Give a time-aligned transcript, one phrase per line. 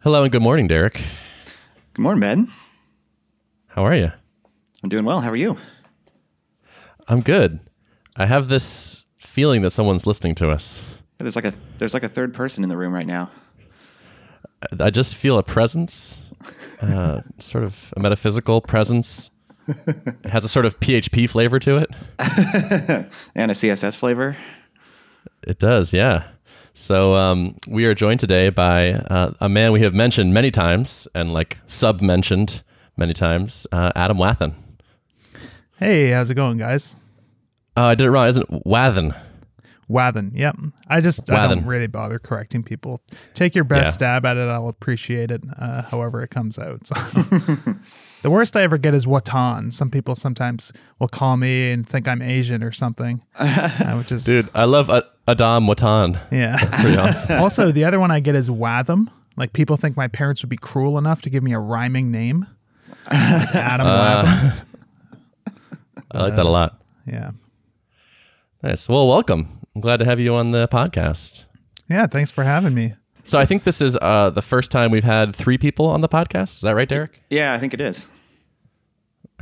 [0.00, 1.02] Hello and good morning, Derek.
[1.94, 2.52] Good morning, Ben.
[3.68, 4.10] How are you?
[4.82, 5.20] I'm doing well.
[5.20, 5.58] How are you?
[7.08, 7.60] I'm good.
[8.16, 10.82] I have this feeling that someone's listening to us.
[11.18, 13.30] Yeah, there's like a there's like a third person in the room right now.
[14.62, 16.18] I- I just feel a presence,
[16.82, 19.30] uh, sort of a metaphysical presence.
[19.68, 21.90] It has a sort of PHP flavor to it.
[23.34, 24.36] And a CSS flavor.
[25.46, 26.24] It does, yeah.
[26.74, 31.06] So um, we are joined today by uh, a man we have mentioned many times
[31.14, 32.62] and like sub mentioned
[32.96, 34.54] many times, uh, Adam Wathan.
[35.78, 36.96] Hey, how's it going, guys?
[37.76, 38.64] Oh, I did it wrong, isn't it?
[38.64, 39.14] Wathan.
[39.90, 40.30] Wathan.
[40.34, 40.56] Yep.
[40.88, 43.02] I just I don't really bother correcting people.
[43.34, 43.92] Take your best Yeah.
[43.92, 44.48] stab at it.
[44.48, 45.42] I'll appreciate it.
[45.58, 46.86] Uh, however it comes out.
[46.86, 46.94] So.
[48.22, 49.74] the worst I ever get is Watan.
[49.74, 54.24] Some people sometimes will call me and think I'm Asian or something, uh, which is
[54.24, 56.20] Dude, I love uh, Adam Watan.
[56.30, 56.56] Yeah.
[56.80, 57.40] Pretty awesome.
[57.40, 59.10] also, the other one I get is Watham.
[59.36, 62.46] Like people think my parents would be cruel enough to give me a rhyming name.
[63.10, 64.66] Like Adam Watham.
[66.12, 66.80] I like that a lot.
[67.06, 67.30] Yeah.
[68.62, 68.88] Nice.
[68.88, 69.59] Well, welcome.
[69.74, 71.44] I'm glad to have you on the podcast.
[71.88, 72.06] Yeah.
[72.06, 72.94] Thanks for having me.
[73.24, 76.08] So I think this is uh, the first time we've had three people on the
[76.08, 76.56] podcast.
[76.56, 77.22] Is that right, Derek?
[77.30, 78.08] Yeah, I think it is.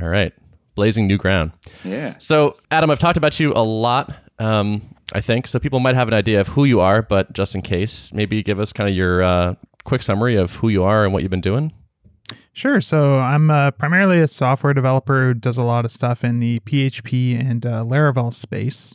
[0.00, 0.32] All right.
[0.74, 1.52] Blazing new ground.
[1.84, 2.14] Yeah.
[2.18, 5.46] So, Adam, I've talked about you a lot, um, I think.
[5.46, 8.42] So people might have an idea of who you are, but just in case, maybe
[8.42, 9.54] give us kind of your uh,
[9.84, 11.72] quick summary of who you are and what you've been doing.
[12.52, 12.80] Sure.
[12.80, 16.60] So I'm uh, primarily a software developer who does a lot of stuff in the
[16.60, 18.94] PHP and uh, Laravel space.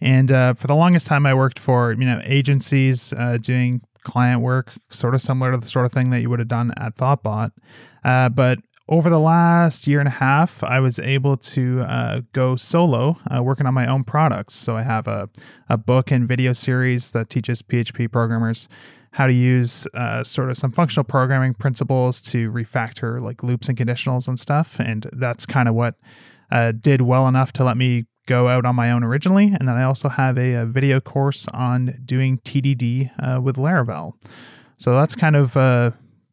[0.00, 4.40] And uh, for the longest time, I worked for you know agencies uh, doing client
[4.40, 6.96] work, sort of similar to the sort of thing that you would have done at
[6.96, 7.50] Thoughtbot.
[8.04, 8.58] Uh, but
[8.88, 13.42] over the last year and a half, I was able to uh, go solo, uh,
[13.42, 14.54] working on my own products.
[14.54, 15.28] So I have a,
[15.68, 18.68] a book and video series that teaches PHP programmers
[19.12, 23.76] how to use uh, sort of some functional programming principles to refactor like loops and
[23.76, 24.76] conditionals and stuff.
[24.78, 25.96] And that's kind of what
[26.52, 29.54] uh, did well enough to let me go out on my own originally.
[29.58, 34.14] And then I also have a, a video course on doing TDD uh, with Laravel.
[34.78, 35.92] So that's kind of uh,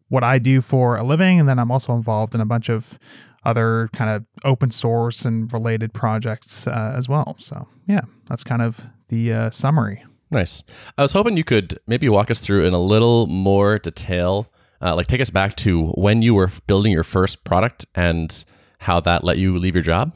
[0.10, 1.40] what I do for a living.
[1.40, 3.00] And then I'm also involved in a bunch of
[3.46, 7.36] other kind of open source and related projects uh, as well.
[7.40, 10.04] So yeah, that's kind of the uh, summary.
[10.32, 10.64] Nice.
[10.98, 14.48] I was hoping you could maybe walk us through in a little more detail,
[14.82, 18.44] uh, like take us back to when you were building your first product and
[18.80, 20.12] how that let you leave your job.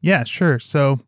[0.00, 0.58] Yeah, sure.
[0.58, 1.00] So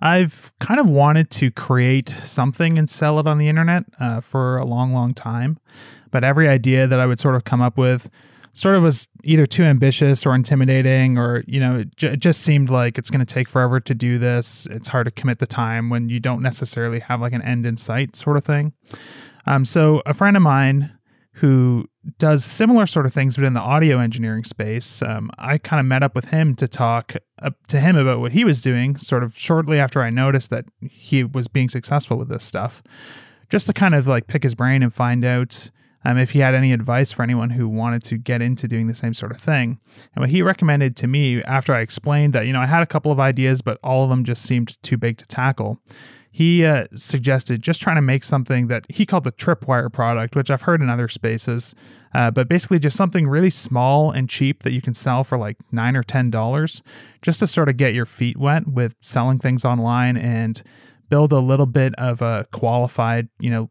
[0.00, 4.58] I've kind of wanted to create something and sell it on the internet uh, for
[4.58, 5.58] a long, long time.
[6.10, 8.10] But every idea that I would sort of come up with
[8.52, 12.42] sort of was either too ambitious or intimidating, or, you know, it, j- it just
[12.42, 14.66] seemed like it's going to take forever to do this.
[14.70, 17.76] It's hard to commit the time when you don't necessarily have like an end in
[17.76, 18.74] sight sort of thing.
[19.46, 20.92] Um, so a friend of mine
[21.34, 25.02] who does similar sort of things but in the audio engineering space.
[25.02, 28.32] Um, I kind of met up with him to talk uh, to him about what
[28.32, 32.28] he was doing, sort of shortly after I noticed that he was being successful with
[32.28, 32.82] this stuff,
[33.48, 35.70] just to kind of like pick his brain and find out
[36.04, 38.94] um, if he had any advice for anyone who wanted to get into doing the
[38.94, 39.78] same sort of thing.
[40.14, 42.86] And what he recommended to me after I explained that, you know, I had a
[42.86, 45.80] couple of ideas, but all of them just seemed too big to tackle
[46.34, 50.50] he uh, suggested just trying to make something that he called the tripwire product, which
[50.50, 51.74] I've heard in other spaces,
[52.14, 55.58] uh, but basically just something really small and cheap that you can sell for like
[55.70, 56.82] nine or ten dollars,
[57.20, 60.62] just to sort of get your feet wet with selling things online and
[61.10, 63.68] build a little bit of a qualified, you know,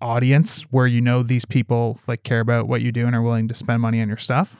[0.00, 3.48] audience where you know these people like care about what you do and are willing
[3.48, 4.56] to spend money on your stuff.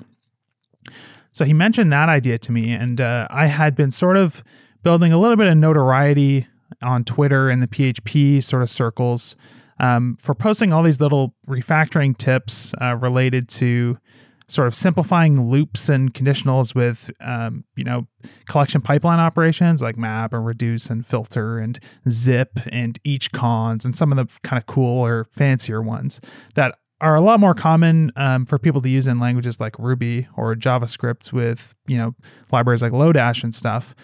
[1.32, 4.44] So he mentioned that idea to me, and uh, I had been sort of
[4.82, 6.46] building a little bit of notoriety
[6.82, 9.36] on Twitter and the PHP sort of circles
[9.80, 13.98] um, for posting all these little refactoring tips uh, related to
[14.48, 18.06] sort of simplifying loops and conditionals with um, you know
[18.48, 21.78] collection pipeline operations like map and reduce and filter and
[22.08, 26.20] zip and each cons and some of the kind of cooler fancier ones
[26.54, 30.26] that are a lot more common um, for people to use in languages like ruby
[30.36, 32.14] or javascript with you know
[32.50, 33.94] libraries like lodash and stuff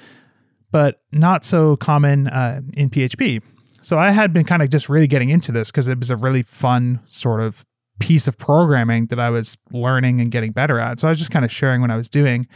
[0.75, 3.41] but not so common uh, in PHP.
[3.81, 6.17] So I had been kind of just really getting into this because it was a
[6.17, 7.65] really fun sort of
[8.01, 10.99] piece of programming that I was learning and getting better at.
[10.99, 12.49] So I was just kind of sharing what I was doing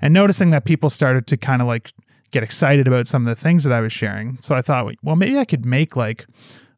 [0.00, 1.92] and noticing that people started to kind of like
[2.30, 4.38] get excited about some of the things that I was sharing.
[4.40, 6.24] So I thought, well, maybe I could make like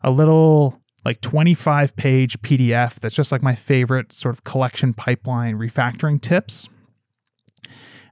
[0.00, 5.58] a little like 25 page PDF that's just like my favorite sort of collection pipeline
[5.58, 6.68] refactoring tips.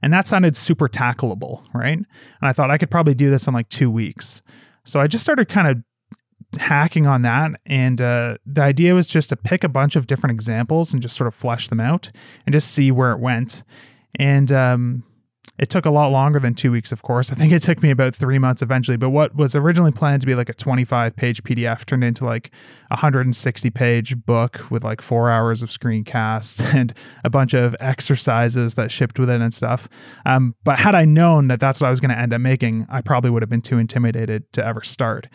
[0.01, 1.97] And that sounded super tackleable, right?
[1.97, 2.07] And
[2.41, 4.41] I thought I could probably do this in like two weeks.
[4.85, 7.51] So I just started kind of hacking on that.
[7.65, 11.17] And uh, the idea was just to pick a bunch of different examples and just
[11.17, 12.11] sort of flesh them out
[12.45, 13.63] and just see where it went.
[14.15, 15.03] And um,
[15.57, 17.31] it took a lot longer than two weeks, of course.
[17.31, 18.97] I think it took me about three months eventually.
[18.97, 22.51] But what was originally planned to be like a 25 page PDF turned into like
[22.91, 28.75] a 160 page book with like four hours of screencasts and a bunch of exercises
[28.75, 29.89] that shipped with it and stuff.
[30.25, 32.85] Um, but had I known that that's what I was going to end up making,
[32.89, 35.27] I probably would have been too intimidated to ever start.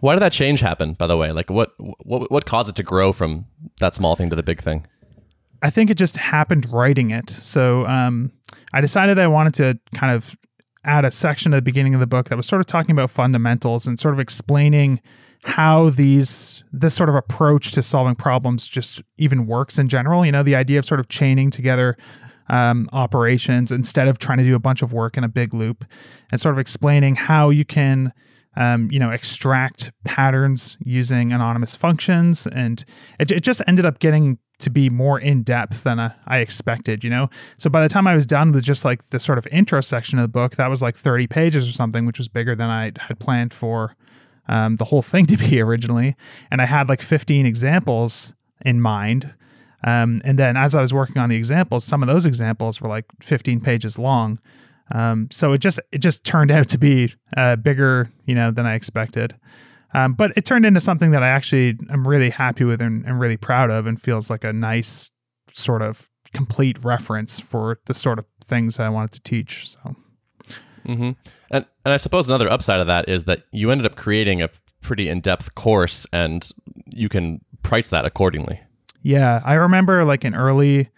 [0.00, 1.32] Why did that change happen, by the way?
[1.32, 1.70] Like, what
[2.04, 3.46] what what caused it to grow from
[3.80, 4.86] that small thing to the big thing?
[5.62, 7.30] I think it just happened writing it.
[7.30, 8.32] So um,
[8.72, 10.36] I decided I wanted to kind of
[10.84, 13.10] add a section at the beginning of the book that was sort of talking about
[13.10, 15.00] fundamentals and sort of explaining
[15.42, 20.24] how these this sort of approach to solving problems just even works in general.
[20.24, 21.96] You know, the idea of sort of chaining together
[22.48, 25.84] um, operations instead of trying to do a bunch of work in a big loop,
[26.30, 28.12] and sort of explaining how you can.
[28.58, 32.82] Um, you know, extract patterns using anonymous functions, and
[33.20, 37.10] it, it just ended up getting to be more in depth than I expected, you
[37.10, 37.28] know?
[37.58, 40.18] So by the time I was done with just like the sort of intro section
[40.18, 42.92] of the book, that was like 30 pages or something, which was bigger than I
[42.98, 43.96] had planned for
[44.48, 46.16] um, the whole thing to be originally.
[46.50, 48.32] And I had like 15 examples
[48.64, 49.34] in mind.
[49.84, 52.88] Um, and then as I was working on the examples, some of those examples were
[52.88, 54.40] like 15 pages long.
[54.92, 58.66] Um, so it just it just turned out to be uh, bigger, you know, than
[58.66, 59.34] I expected.
[59.94, 63.20] Um, but it turned into something that I actually am really happy with and, and
[63.20, 65.10] really proud of, and feels like a nice
[65.52, 69.70] sort of complete reference for the sort of things that I wanted to teach.
[69.70, 69.96] So,
[70.86, 71.10] mm-hmm.
[71.50, 74.50] and and I suppose another upside of that is that you ended up creating a
[74.82, 76.48] pretty in depth course, and
[76.94, 78.60] you can price that accordingly.
[79.02, 80.90] Yeah, I remember like in early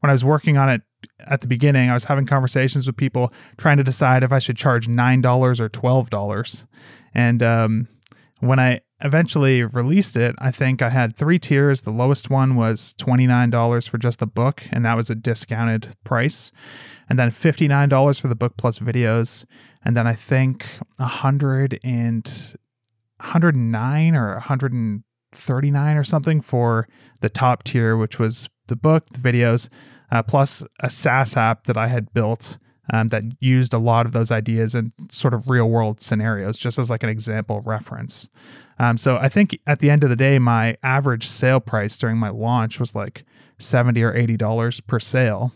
[0.00, 0.82] when I was working on it
[1.26, 4.56] at the beginning, I was having conversations with people trying to decide if I should
[4.56, 6.66] charge nine dollars or twelve dollars,
[7.14, 7.88] and um,
[8.44, 11.82] when I eventually released it, I think I had three tiers.
[11.82, 16.52] The lowest one was $29 for just the book, and that was a discounted price.
[17.08, 19.44] And then $59 for the book plus videos.
[19.84, 22.24] And then I think 100 and
[23.18, 26.88] 109 or 139 or something for
[27.20, 29.68] the top tier, which was the book, the videos,
[30.10, 32.58] uh, plus a SaaS app that I had built
[32.92, 36.78] um, that used a lot of those ideas in sort of real world scenarios, just
[36.78, 38.28] as like an example reference.
[38.78, 42.18] Um, so I think at the end of the day, my average sale price during
[42.18, 43.24] my launch was like
[43.58, 45.52] seventy or eighty dollars per sale,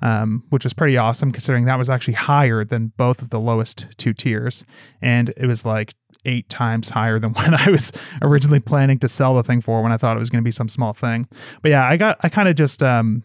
[0.00, 3.86] um, which was pretty awesome considering that was actually higher than both of the lowest
[3.96, 4.64] two tiers,
[5.02, 5.94] and it was like
[6.24, 9.92] eight times higher than what I was originally planning to sell the thing for when
[9.92, 11.28] I thought it was going to be some small thing.
[11.62, 13.22] But yeah, I got I kind of just um,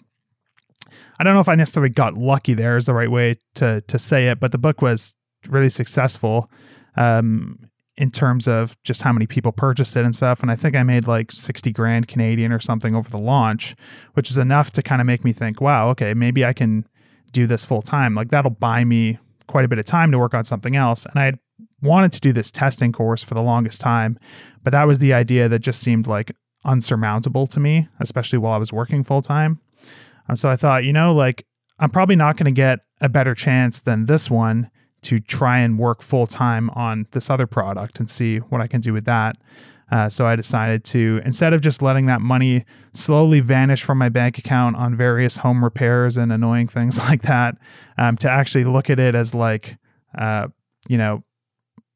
[1.20, 4.00] I don't know if I necessarily got lucky there is the right way to to
[4.00, 5.16] say it, but the book was
[5.48, 6.50] really successful
[6.96, 7.60] um,
[7.98, 10.42] in terms of just how many people purchased it and stuff.
[10.42, 13.76] And I think I made like 60 grand Canadian or something over the launch,
[14.14, 16.88] which is enough to kind of make me think, wow, okay, maybe I can
[17.32, 18.16] do this full time.
[18.16, 21.06] Like that'll buy me quite a bit of time to work on something else.
[21.06, 21.40] And I had
[21.82, 24.18] wanted to do this testing course for the longest time,
[24.64, 26.32] but that was the idea that just seemed like
[26.66, 29.60] unsurmountable to me, especially while I was working full time.
[30.36, 31.46] So I thought, you know, like
[31.80, 34.70] I'm probably not going to get a better chance than this one
[35.04, 38.82] to try and work full time on this other product and see what I can
[38.82, 39.38] do with that.
[39.92, 44.10] Uh, so I decided to, instead of just letting that money slowly vanish from my
[44.10, 47.58] bank account on various home repairs and annoying things like that,
[47.98, 49.78] um, to actually look at it as like,
[50.18, 50.48] uh,
[50.88, 51.24] you know,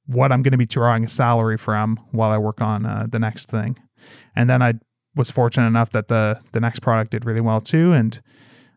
[0.06, 3.20] what I'm going to be drawing a salary from while I work on uh, the
[3.20, 3.78] next thing.
[4.36, 4.76] And then I
[5.18, 8.22] was fortunate enough that the the next product did really well too, and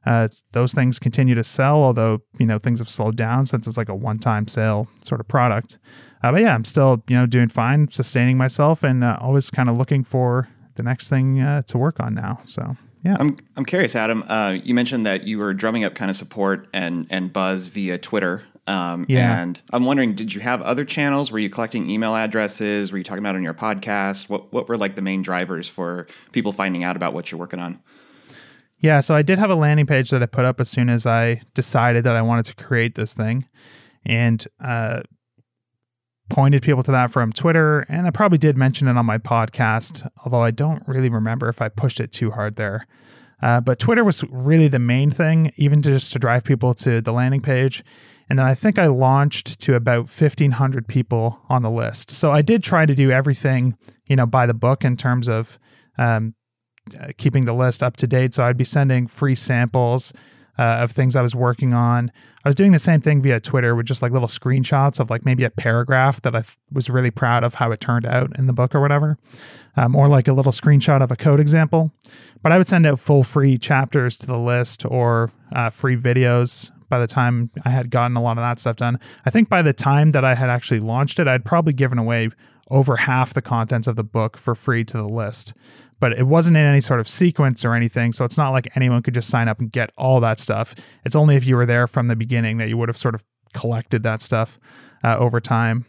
[0.06, 1.82] uh, those things continue to sell.
[1.82, 5.20] Although you know things have slowed down since it's like a one time sale sort
[5.20, 5.78] of product.
[6.22, 9.68] Uh, but yeah, I'm still you know doing fine, sustaining myself, and uh, always kind
[9.68, 12.40] of looking for the next thing uh, to work on now.
[12.46, 14.24] So yeah, I'm I'm curious, Adam.
[14.28, 17.98] Uh, you mentioned that you were drumming up kind of support and and buzz via
[17.98, 18.44] Twitter.
[18.70, 19.42] Um, yeah.
[19.42, 21.32] And I'm wondering, did you have other channels?
[21.32, 22.92] Were you collecting email addresses?
[22.92, 24.28] Were you talking about on your podcast?
[24.28, 27.58] What What were like the main drivers for people finding out about what you're working
[27.58, 27.80] on?
[28.78, 31.04] Yeah, so I did have a landing page that I put up as soon as
[31.04, 33.46] I decided that I wanted to create this thing,
[34.06, 35.02] and uh,
[36.30, 37.80] pointed people to that from Twitter.
[37.88, 41.60] And I probably did mention it on my podcast, although I don't really remember if
[41.60, 42.86] I pushed it too hard there.
[43.42, 47.00] Uh, but Twitter was really the main thing, even to just to drive people to
[47.00, 47.82] the landing page.
[48.30, 52.12] And then I think I launched to about 1,500 people on the list.
[52.12, 53.76] So I did try to do everything,
[54.08, 55.58] you know, by the book in terms of
[55.98, 56.34] um,
[56.98, 58.34] uh, keeping the list up to date.
[58.34, 60.12] So I'd be sending free samples
[60.60, 62.12] uh, of things I was working on.
[62.44, 65.24] I was doing the same thing via Twitter with just like little screenshots of like
[65.24, 68.46] maybe a paragraph that I th- was really proud of how it turned out in
[68.46, 69.18] the book or whatever,
[69.76, 71.92] um, or like a little screenshot of a code example.
[72.42, 76.70] But I would send out full free chapters to the list or uh, free videos
[76.90, 79.00] by the time I had gotten a lot of that stuff done.
[79.24, 82.28] I think by the time that I had actually launched it, I'd probably given away
[82.70, 85.54] over half the contents of the book for free to the list
[86.00, 88.12] but it wasn't in any sort of sequence or anything.
[88.12, 90.74] So it's not like anyone could just sign up and get all that stuff.
[91.04, 93.22] It's only if you were there from the beginning that you would have sort of
[93.52, 94.58] collected that stuff
[95.04, 95.84] uh, over time.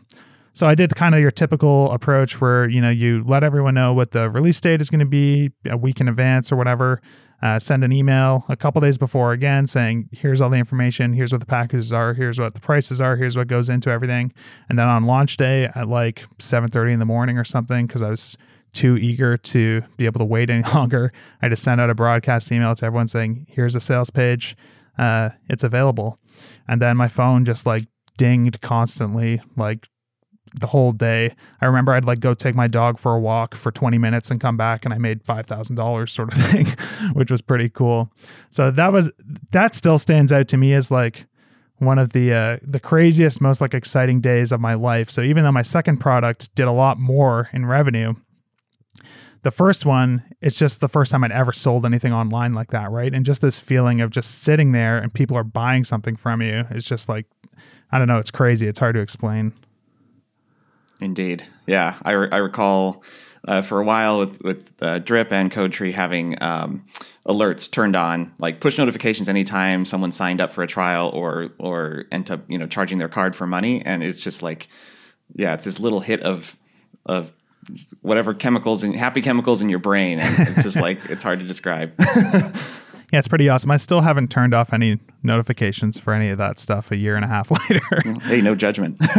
[0.53, 3.93] So I did kind of your typical approach where you know you let everyone know
[3.93, 7.01] what the release date is going to be a week in advance or whatever.
[7.41, 11.31] Uh, send an email a couple days before again saying here's all the information, here's
[11.31, 14.31] what the packages are, here's what the prices are, here's what goes into everything.
[14.69, 18.09] And then on launch day at like 7:30 in the morning or something because I
[18.09, 18.37] was
[18.73, 22.51] too eager to be able to wait any longer, I just sent out a broadcast
[22.51, 24.55] email to everyone saying, "Here's a sales page,
[24.97, 26.19] uh, it's available,"
[26.67, 29.89] and then my phone just like dinged constantly, like
[30.59, 31.35] the whole day.
[31.61, 34.39] I remember I'd like go take my dog for a walk for 20 minutes and
[34.39, 36.67] come back and I made $5,000 sort of thing,
[37.13, 38.11] which was pretty cool.
[38.49, 39.09] So that was
[39.51, 41.25] that still stands out to me as like
[41.77, 45.09] one of the uh, the craziest most like exciting days of my life.
[45.09, 48.13] So even though my second product did a lot more in revenue,
[49.43, 52.91] the first one, it's just the first time I'd ever sold anything online like that,
[52.91, 53.11] right?
[53.11, 56.65] And just this feeling of just sitting there and people are buying something from you
[56.71, 57.25] is just like,
[57.91, 58.67] I don't know, it's crazy.
[58.67, 59.53] It's hard to explain.
[61.01, 61.45] Indeed.
[61.67, 61.97] Yeah.
[62.03, 63.03] I, re- I recall
[63.47, 66.85] uh, for a while with, with uh, Drip and CodeTree having um,
[67.27, 72.05] alerts turned on, like push notifications anytime someone signed up for a trial or, or
[72.11, 73.81] end up, you know, charging their card for money.
[73.83, 74.67] And it's just like,
[75.35, 76.55] yeah, it's this little hit of,
[77.05, 77.33] of
[78.01, 80.19] whatever chemicals and happy chemicals in your brain.
[80.19, 81.93] And it's just like it's hard to describe.
[81.99, 82.51] yeah,
[83.13, 83.71] it's pretty awesome.
[83.71, 87.25] I still haven't turned off any notifications for any of that stuff a year and
[87.25, 88.19] a half later.
[88.23, 89.01] hey, no judgment.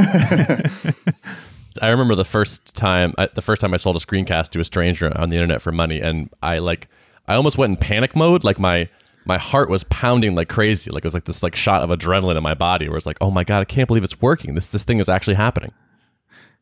[1.80, 5.16] I remember the first time, the first time I sold a screencast to a stranger
[5.18, 6.88] on the internet for money, and I like,
[7.28, 8.44] I almost went in panic mode.
[8.44, 8.88] Like my
[9.24, 10.90] my heart was pounding like crazy.
[10.90, 13.18] Like it was like this like shot of adrenaline in my body, where it's like,
[13.20, 14.54] oh my god, I can't believe it's working.
[14.54, 15.72] This this thing is actually happening.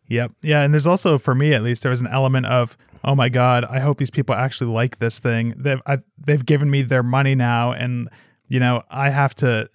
[0.09, 0.33] Yep.
[0.43, 0.63] Yeah.
[0.63, 3.65] And there's also, for me at least, there was an element of, oh my God,
[3.65, 5.55] I hope these people actually like this thing.
[5.57, 7.71] They've, I, they've given me their money now.
[7.71, 8.09] And,
[8.49, 9.71] you know, I have to,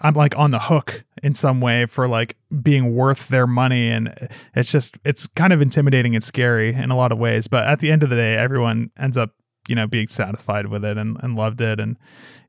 [0.00, 3.90] I'm like on the hook in some way for like being worth their money.
[3.90, 4.14] And
[4.54, 7.48] it's just, it's kind of intimidating and scary in a lot of ways.
[7.48, 9.30] But at the end of the day, everyone ends up,
[9.68, 11.80] you know, being satisfied with it and, and loved it.
[11.80, 11.96] And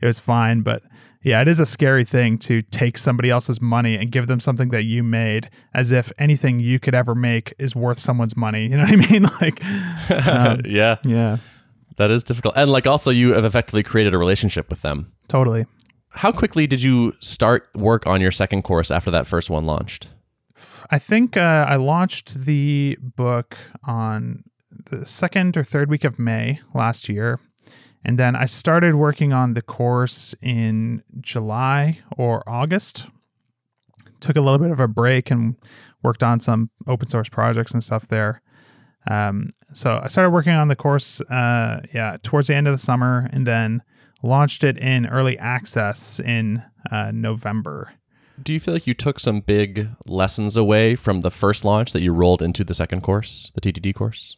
[0.02, 0.62] it was fine.
[0.62, 0.84] But
[1.24, 4.70] yeah, it is a scary thing to take somebody else's money and give them something
[4.70, 8.64] that you made as if anything you could ever make is worth someone's money.
[8.64, 9.26] You know what I mean?
[9.42, 10.98] Like, um, yeah.
[11.04, 11.38] Yeah.
[11.98, 12.56] That is difficult.
[12.58, 15.14] And like also, you have effectively created a relationship with them.
[15.28, 15.66] Totally.
[16.16, 20.08] How quickly did you start work on your second course after that first one launched?
[20.90, 24.46] I think uh, I launched the book on
[24.90, 27.42] the second or third week of May last year.
[28.06, 33.08] And then I started working on the course in July or August.
[34.22, 35.56] Took a little bit of a break and
[36.02, 38.42] worked on some open source projects and stuff there.
[39.10, 42.78] Um, so I started working on the course, uh, yeah, towards the end of the
[42.78, 43.82] summer, and then
[44.26, 47.94] launched it in early access in uh, November.
[48.42, 52.02] Do you feel like you took some big lessons away from the first launch that
[52.02, 54.36] you rolled into the second course, the TDD course?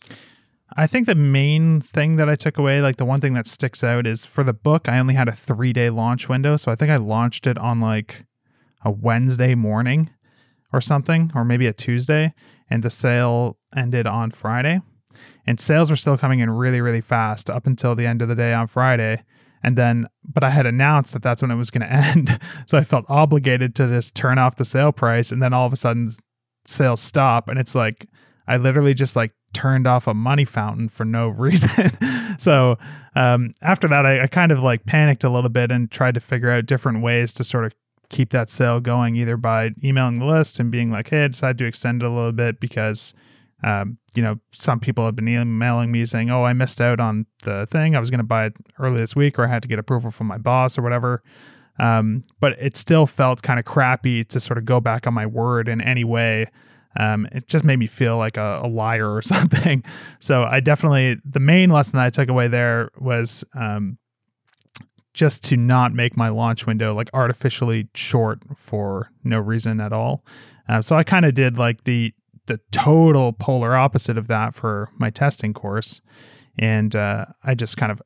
[0.76, 3.84] I think the main thing that I took away, like the one thing that sticks
[3.84, 6.58] out, is for the book, I only had a three day launch window.
[6.58, 8.26] So I think I launched it on like
[8.84, 10.12] a Wednesday morning
[10.72, 12.34] or something, or maybe a Tuesday,
[12.70, 14.82] and the sale ended on Friday.
[15.48, 18.36] And sales were still coming in really, really fast up until the end of the
[18.36, 19.24] day on Friday.
[19.64, 22.40] And then, but I had announced that that's when it was going to end.
[22.66, 25.32] So I felt obligated to just turn off the sale price.
[25.32, 26.12] And then all of a sudden,
[26.66, 27.50] sales stop.
[27.50, 28.08] And it's like,
[28.48, 31.92] I literally just like turned off a money fountain for no reason.
[32.38, 32.78] so
[33.16, 36.20] um, after that, I, I, kind of like panicked a little bit and tried to
[36.20, 37.74] figure out different ways to sort of
[38.10, 41.58] keep that sale going, either by emailing the list and being like, hey, I decided
[41.60, 43.14] to extend it a little bit because.
[43.64, 47.26] Um, you know, some people have been emailing me saying, "Oh, I missed out on
[47.44, 47.96] the thing.
[47.96, 50.12] I was going to buy it early this week, or I had to get approval
[50.12, 51.24] from my boss, or whatever."
[51.80, 55.26] Um, but it still felt kind of crappy to sort of go back on my
[55.28, 56.48] word in any way
[56.98, 59.84] um, it just made me feel like a, a, liar or something.
[60.20, 63.98] So I definitely the main lesson that I took away there was um,
[65.14, 70.24] just to not make my launch window like artificially short for no reason at all.
[70.68, 72.14] Uh, so I kind of did like the
[72.48, 76.02] the total polar opposite of that for my testing course.
[76.60, 78.02] and uh, I just kind of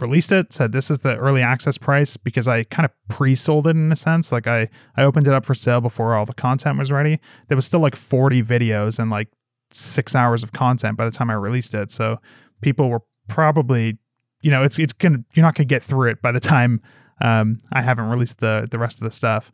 [0.00, 0.52] released it.
[0.52, 3.96] Said this is the early access price because I kind of pre-sold it in a
[3.96, 4.32] sense.
[4.32, 7.20] Like I I opened it up for sale before all the content was ready.
[7.48, 9.28] There was still like 40 videos and like
[9.70, 11.90] six hours of content by the time I released it.
[11.90, 12.18] So
[12.60, 13.98] people were probably,
[14.40, 16.80] you know, it's it's gonna you're not gonna get through it by the time
[17.20, 19.52] um, I haven't released the the rest of the stuff.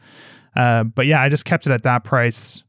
[0.57, 2.65] Uh, but yeah, I just kept it at that price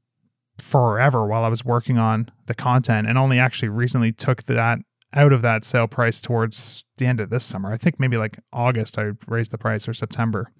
[0.60, 4.80] forever while I was working on the content, and only actually recently took that
[5.14, 7.72] out of that sale price towards the end of this summer.
[7.72, 10.52] I think maybe like August I raised the price or September.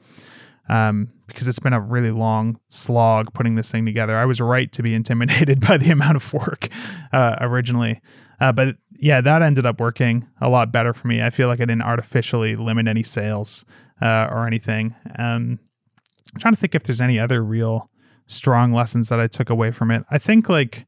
[0.68, 4.16] Um, because it's been a really long slog putting this thing together.
[4.16, 6.70] I was right to be intimidated by the amount of work
[7.12, 8.02] uh, originally.
[8.40, 11.24] Uh, but yeah, that ended up working a lot better for me.
[11.24, 13.66] I feel like I didn't artificially limit any sales
[14.02, 14.96] uh, or anything.
[15.18, 15.60] Um,
[16.34, 17.90] I'm trying to think if there's any other real
[18.30, 20.06] strong lessons that I took away from it.
[20.10, 20.86] I think like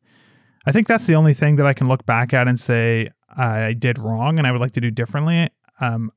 [0.66, 3.74] I think that's the only thing that I can look back at and say I
[3.74, 5.50] did wrong and I would like to do differently.
[5.80, 6.12] Um,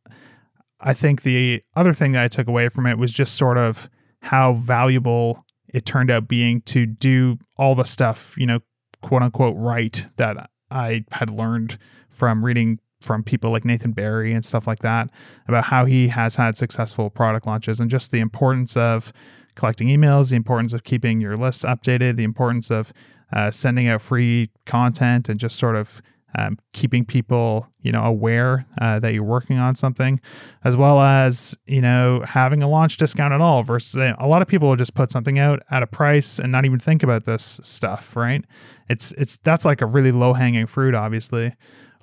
[0.81, 3.89] I think the other thing that I took away from it was just sort of
[4.21, 8.61] how valuable it turned out being to do all the stuff, you know,
[9.01, 11.79] quote unquote, right that I had learned
[12.11, 15.11] from reading from people like Nathan Barry and stuff like that
[15.47, 19.13] about how he has had successful product launches and just the importance of
[19.55, 22.93] collecting emails, the importance of keeping your list updated, the importance of
[23.33, 26.01] uh, sending out free content and just sort of
[26.37, 30.21] um, keeping people you know aware uh, that you're working on something
[30.65, 34.49] as well as you know having a launch discount at all versus a lot of
[34.49, 37.61] people will just put something out at a price and not even think about this
[37.63, 38.45] stuff right
[38.89, 41.55] it's it's that's like a really low hanging fruit obviously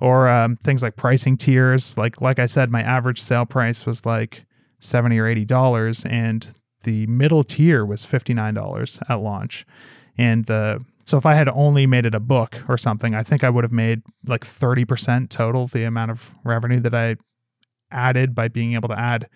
[0.01, 1.97] or um, things like pricing tiers.
[1.97, 4.45] Like like I said, my average sale price was like
[4.79, 6.49] seventy or eighty dollars, and
[6.83, 9.65] the middle tier was fifty nine dollars at launch.
[10.17, 13.43] And the so if I had only made it a book or something, I think
[13.43, 17.15] I would have made like thirty percent total the amount of revenue that I
[17.91, 19.29] added by being able to add.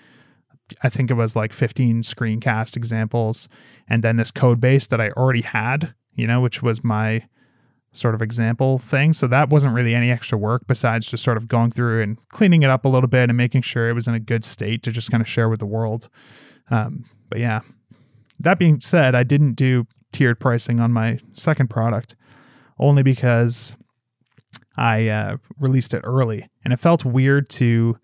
[0.82, 3.48] I think it was like 15 screencast examples
[3.88, 7.28] and then this code base that I already had, you know, which was my
[7.92, 9.14] sort of example thing.
[9.14, 12.64] So that wasn't really any extra work besides just sort of going through and cleaning
[12.64, 14.92] it up a little bit and making sure it was in a good state to
[14.92, 16.10] just kind of share with the world.
[16.70, 17.60] Um, but yeah,
[18.40, 22.16] that being said, I didn't do tiered pricing on my second product
[22.80, 23.76] only because
[24.78, 26.48] I uh, released it early.
[26.64, 27.98] And it felt weird to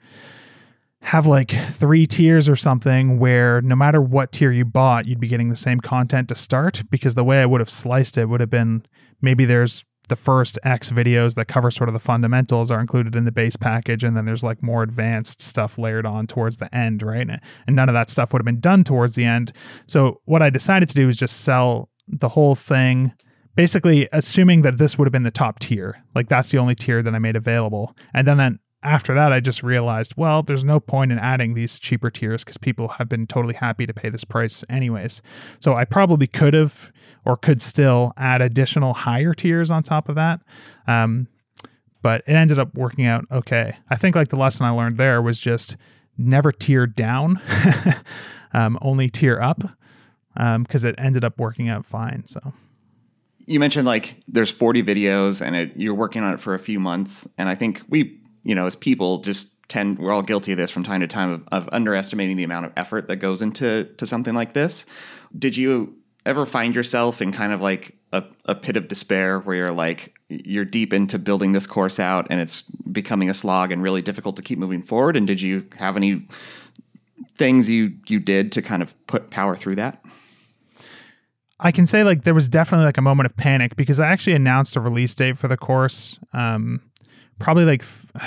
[1.00, 5.30] have like three tiers or something where no matter what tier you bought, you'd be
[5.30, 8.42] getting the same content to start because the way I would have sliced it would
[8.42, 8.86] have been
[9.22, 13.26] maybe there's the first X videos that cover sort of the fundamentals are included in
[13.26, 17.02] the base package, and then there's like more advanced stuff layered on towards the end,
[17.02, 17.28] right?
[17.30, 19.54] And none of that stuff would have been done towards the end.
[19.86, 23.14] So what I decided to do is just sell the whole thing
[23.56, 27.04] basically assuming that this would have been the top tier like that's the only tier
[27.04, 30.80] that i made available and then then after that, I just realized, well, there's no
[30.80, 34.24] point in adding these cheaper tiers because people have been totally happy to pay this
[34.24, 35.22] price anyways.
[35.60, 36.92] So I probably could have
[37.24, 40.42] or could still add additional higher tiers on top of that.
[40.88, 41.28] Um,
[42.02, 43.78] but it ended up working out okay.
[43.90, 45.78] I think like the lesson I learned there was just
[46.18, 47.40] never tier down,
[48.54, 49.60] um, only tier up
[50.34, 52.26] because um, it ended up working out fine.
[52.26, 52.54] So
[53.46, 56.80] you mentioned like there's 40 videos and it, you're working on it for a few
[56.80, 60.58] months, and I think we you know, as people just tend we're all guilty of
[60.58, 63.86] this from time to time of, of underestimating the amount of effort that goes into
[63.98, 64.86] to something like this.
[65.38, 69.56] Did you ever find yourself in kind of like a, a pit of despair where
[69.56, 73.82] you're like you're deep into building this course out and it's becoming a slog and
[73.82, 75.16] really difficult to keep moving forward?
[75.16, 76.26] And did you have any
[77.38, 80.04] things you you did to kind of put power through that?
[81.62, 84.34] I can say like there was definitely like a moment of panic because I actually
[84.34, 86.82] announced a release date for the course um,
[87.42, 87.84] probably like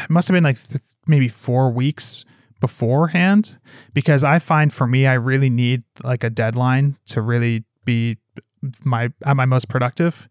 [0.09, 2.25] must have been like th- maybe four weeks
[2.61, 3.59] beforehand
[3.93, 8.19] because I find for me I really need like a deadline to really be
[8.83, 10.29] my at my most productive.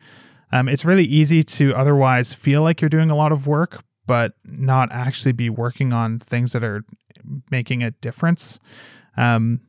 [0.52, 4.34] Um, it's really easy to otherwise feel like you're doing a lot of work, but
[4.46, 6.84] not actually be working on things that are
[7.50, 8.60] making a difference.
[9.18, 9.62] Um,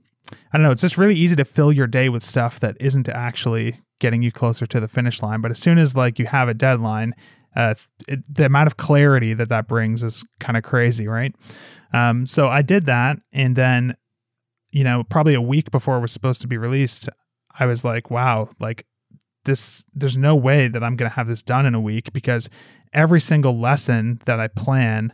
[0.52, 0.70] I don't know.
[0.70, 4.32] It's just really easy to fill your day with stuff that isn't actually getting you
[4.32, 5.40] closer to the finish line.
[5.40, 7.14] But as soon as like you have a deadline
[7.56, 7.74] uh,
[8.08, 11.34] it, the amount of clarity that that brings is kind of crazy, right?
[11.92, 13.96] Um, so I did that, and then,
[14.70, 17.08] you know, probably a week before it was supposed to be released,
[17.58, 18.86] I was like, wow, like
[19.44, 22.48] this, there's no way that I'm going to have this done in a week because
[22.92, 25.12] every single lesson that I plan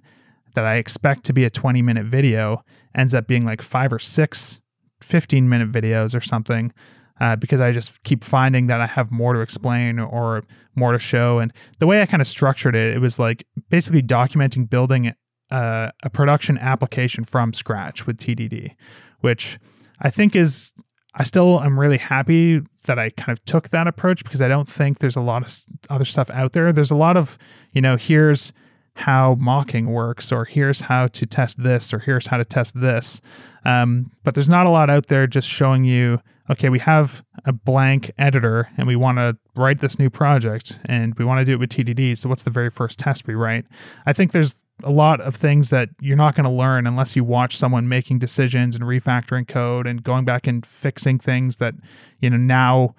[0.54, 3.98] that I expect to be a 20 minute video ends up being like five or
[3.98, 4.60] six
[5.00, 6.72] 15 minute videos or something
[7.20, 10.98] uh, because I just keep finding that I have more to explain or more to
[10.98, 11.38] show.
[11.38, 15.12] And the way I kind of structured it, it was like basically documenting building
[15.50, 18.74] uh, a production application from scratch with TDD,
[19.20, 19.58] which
[20.00, 20.72] I think is
[21.14, 24.68] I still am really happy that I kind of took that approach because I don't
[24.68, 25.52] think there's a lot of
[25.88, 26.72] other stuff out there.
[26.72, 27.36] There's a lot of,
[27.72, 28.52] you know, here's
[28.94, 33.20] how mocking works, or here's how to test this, or here's how to test this.
[33.64, 37.52] Um, but there's not a lot out there just showing you, okay, we have a
[37.52, 41.52] blank editor and we want to write this new project and we want to do
[41.52, 42.18] it with TDD.
[42.18, 43.64] So what's the very first test we write?
[44.04, 47.22] I think there's a lot of things that you're not going to learn unless you
[47.22, 51.74] watch someone making decisions and refactoring code and going back and fixing things that
[52.20, 52.94] you know now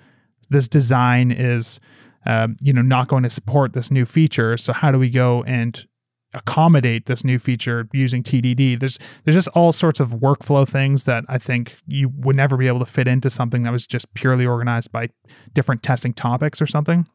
[0.50, 1.80] this design is
[2.26, 5.44] um, you know not going to support this new feature so how do we go
[5.44, 5.88] and
[6.34, 11.26] accommodate this new feature using TDD there's there's just all sorts of workflow things that
[11.28, 14.46] I think you would never be able to fit into something that was just purely
[14.46, 15.10] organized by
[15.54, 17.06] different testing topics or something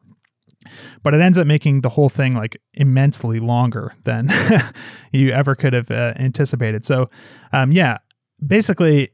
[1.03, 4.31] but it ends up making the whole thing like immensely longer than
[5.11, 6.85] you ever could have uh, anticipated.
[6.85, 7.09] So,
[7.53, 7.97] um, yeah,
[8.45, 9.11] basically,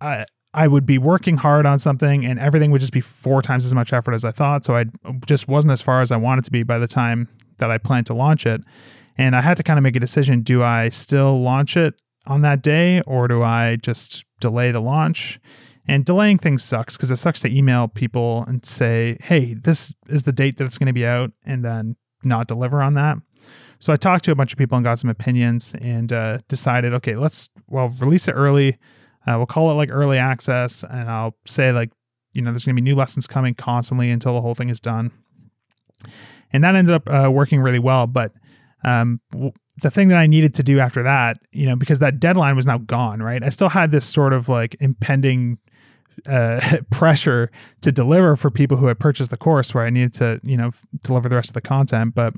[0.00, 3.64] I I would be working hard on something, and everything would just be four times
[3.66, 4.64] as much effort as I thought.
[4.64, 4.84] So I
[5.26, 7.28] just wasn't as far as I wanted to be by the time
[7.58, 8.60] that I planned to launch it,
[9.16, 11.94] and I had to kind of make a decision: do I still launch it
[12.26, 15.38] on that day, or do I just delay the launch?
[15.86, 20.22] And delaying things sucks because it sucks to email people and say, hey, this is
[20.22, 23.18] the date that it's going to be out, and then not deliver on that.
[23.80, 26.94] So I talked to a bunch of people and got some opinions and uh, decided,
[26.94, 28.78] okay, let's, well, release it early.
[29.26, 30.82] Uh, we'll call it like early access.
[30.84, 31.90] And I'll say, like,
[32.32, 34.80] you know, there's going to be new lessons coming constantly until the whole thing is
[34.80, 35.10] done.
[36.50, 38.06] And that ended up uh, working really well.
[38.06, 38.32] But
[38.84, 39.20] um,
[39.82, 42.66] the thing that I needed to do after that, you know, because that deadline was
[42.66, 43.42] now gone, right?
[43.42, 45.58] I still had this sort of like impending
[46.28, 50.40] uh, pressure to deliver for people who had purchased the course where I needed to,
[50.44, 50.70] you know,
[51.02, 52.14] deliver the rest of the content.
[52.14, 52.34] But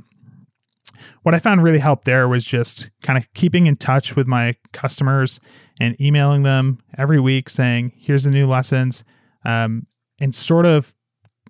[1.22, 4.54] what I found really helped there was just kind of keeping in touch with my
[4.72, 5.40] customers
[5.78, 9.04] and emailing them every week saying, here's the new lessons,
[9.44, 9.86] um,
[10.20, 10.94] and sort of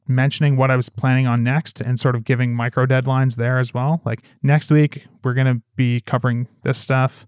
[0.09, 3.75] mentioning what I was planning on next and sort of giving micro deadlines there as
[3.75, 4.01] well.
[4.05, 7.27] Like next week, we're going to be covering this stuff.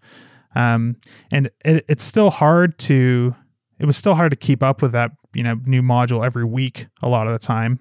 [0.54, 0.96] Um,
[1.30, 3.34] and it, it's still hard to
[3.78, 6.86] it was still hard to keep up with that you know new module every week
[7.02, 7.78] a lot of the time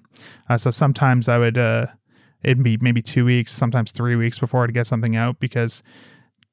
[0.50, 1.88] uh, so sometimes i would uh,
[2.44, 5.82] it'd be maybe two weeks sometimes three weeks before i'd get something out because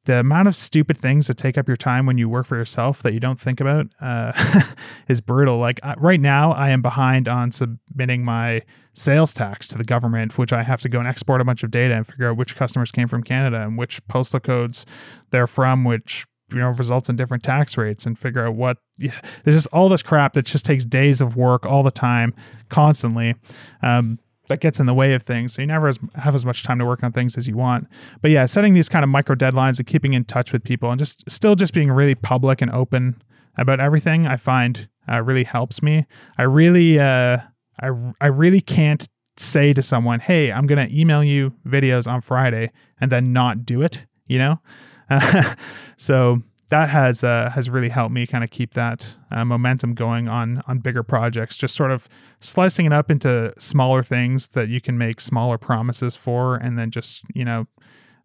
[0.04, 3.02] the amount of stupid things that take up your time when you work for yourself
[3.02, 4.32] that you don't think about uh,
[5.08, 5.58] is brutal.
[5.58, 8.62] Like right now, I am behind on submitting my
[8.92, 11.70] sales tax to the government, which I have to go and export a bunch of
[11.70, 14.84] data and figure out which customers came from Canada and which postal codes
[15.30, 19.18] they're from, which you know results in different tax rates and figure out what yeah,
[19.42, 22.34] there's just all this crap that just takes days of work all the time
[22.68, 23.34] constantly
[23.82, 25.54] um, that gets in the way of things.
[25.54, 27.86] So you never have as much time to work on things as you want.
[28.20, 30.98] But yeah setting these kind of micro deadlines and keeping in touch with people and
[30.98, 33.22] just still just being really public and open
[33.56, 36.06] about everything i find uh, really helps me.
[36.38, 37.38] I really uh,
[37.80, 42.70] I, I really can't say to someone hey i'm to email you videos on friday
[43.00, 44.60] and then not do it you know?
[45.96, 50.28] So that has uh, has really helped me kind of keep that uh, momentum going
[50.28, 51.56] on on bigger projects.
[51.56, 52.08] Just sort of
[52.40, 56.90] slicing it up into smaller things that you can make smaller promises for, and then
[56.90, 57.66] just you know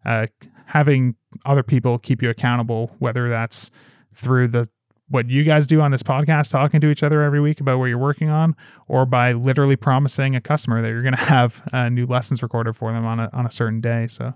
[0.06, 0.26] uh,
[0.66, 3.70] having other people keep you accountable, whether that's
[4.14, 4.68] through the
[5.08, 7.86] what you guys do on this podcast, talking to each other every week about what
[7.86, 8.54] you're working on,
[8.86, 12.74] or by literally promising a customer that you're going to have uh, new lessons recorded
[12.74, 14.06] for them on a on a certain day.
[14.06, 14.32] So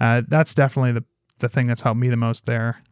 [0.00, 1.04] uh, that's definitely the
[1.40, 2.82] the thing that's helped me the most there.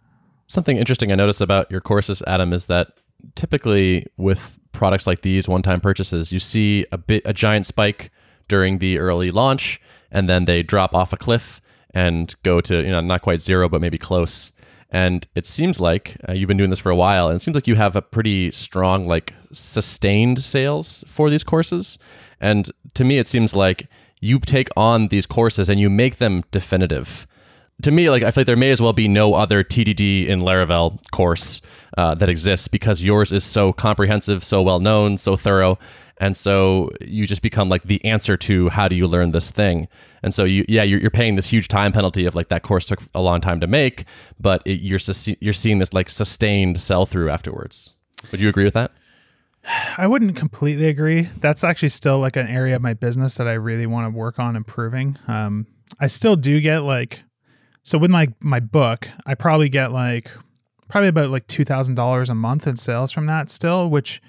[0.51, 2.95] Something interesting I noticed about your courses, Adam, is that
[3.37, 8.11] typically with products like these one-time purchases, you see a bit a giant spike
[8.49, 11.61] during the early launch, and then they drop off a cliff
[11.95, 14.51] and go to you know not quite zero, but maybe close.
[14.91, 17.55] And it seems like uh, you've been doing this for a while, and it seems
[17.55, 21.97] like you have a pretty strong, like sustained sales for these courses.
[22.41, 23.87] And to me, it seems like
[24.21, 27.29] you take on these courses and you make them definitive
[27.83, 30.41] to me, like I feel like there may as well be no other TDD in
[30.41, 31.61] Laravel course
[31.97, 35.79] uh, that exists because yours is so comprehensive, so well known, so thorough,
[36.19, 39.89] and so you just become like the answer to how do you learn this thing.
[40.23, 42.85] And so you, yeah, you're, you're paying this huge time penalty of like that course
[42.85, 44.05] took a long time to make,
[44.39, 45.01] but it, you're
[45.41, 47.95] you're seeing this like sustained sell through afterwards.
[48.31, 48.93] Would you agree with that?
[49.99, 51.29] I wouldn't completely agree.
[51.39, 54.39] That's actually still like an area of my business that I really want to work
[54.39, 55.19] on improving.
[55.29, 55.67] Um,
[55.99, 57.23] I still do get like
[57.83, 60.31] so with my my book, I probably get like
[60.89, 64.21] probably about like two thousand dollars a month in sales from that still, which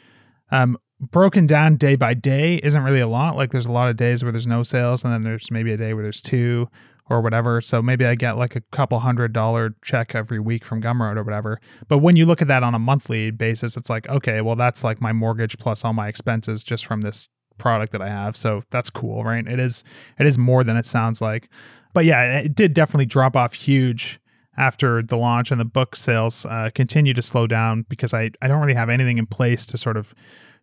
[0.51, 3.35] um, broken down day by day isn't really a lot.
[3.35, 5.77] Like there's a lot of days where there's no sales, and then there's maybe a
[5.77, 6.69] day where there's two,
[7.11, 7.61] or whatever.
[7.61, 11.23] So maybe I get like a couple hundred dollar check every week from Gumroad or
[11.23, 11.59] whatever.
[11.87, 14.83] But when you look at that on a monthly basis, it's like, okay, well, that's
[14.83, 18.35] like my mortgage plus all my expenses just from this product that I have.
[18.37, 19.45] So that's cool, right?
[19.45, 19.83] It is
[20.17, 21.49] it is more than it sounds like.
[21.93, 24.19] But yeah, it did definitely drop off huge
[24.58, 28.47] after the launch and the book sales uh, continue to slow down because I, I
[28.47, 30.13] don't really have anything in place to sort of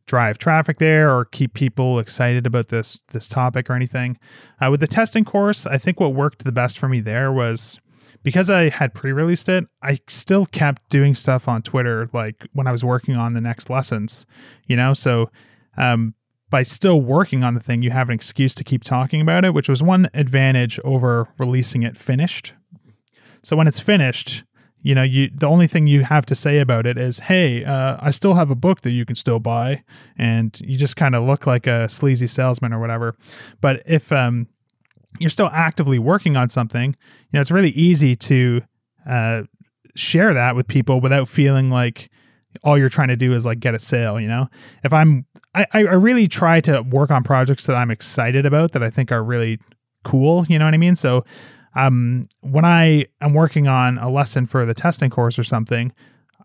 [0.07, 4.19] drive traffic there or keep people excited about this this topic or anything.
[4.61, 7.79] Uh, with the testing course, I think what worked the best for me there was
[8.23, 12.73] because I had pre-released it, I still kept doing stuff on Twitter like when I
[12.73, 14.27] was working on the next lessons,
[14.67, 14.93] you know?
[14.93, 15.31] So
[15.77, 16.15] um,
[16.51, 19.53] by still working on the thing, you have an excuse to keep talking about it,
[19.53, 22.55] which was one advantage over releasing it finished.
[23.43, 24.45] So when it's finished,
[24.83, 27.97] you know, you the only thing you have to say about it is, "Hey, uh,
[28.01, 29.83] I still have a book that you can still buy,"
[30.17, 33.17] and you just kind of look like a sleazy salesman or whatever.
[33.61, 34.47] But if um,
[35.19, 38.63] you're still actively working on something, you know, it's really easy to
[39.09, 39.43] uh,
[39.97, 42.09] share that with people without feeling like
[42.63, 44.21] all you're trying to do is like get a sale.
[44.21, 44.49] You know,
[44.85, 48.83] if I'm, I, I really try to work on projects that I'm excited about that
[48.83, 49.59] I think are really
[50.05, 50.45] cool.
[50.49, 50.97] You know what I mean?
[50.97, 51.25] So
[51.77, 55.93] um, when I am working on a lesson for the testing course or something,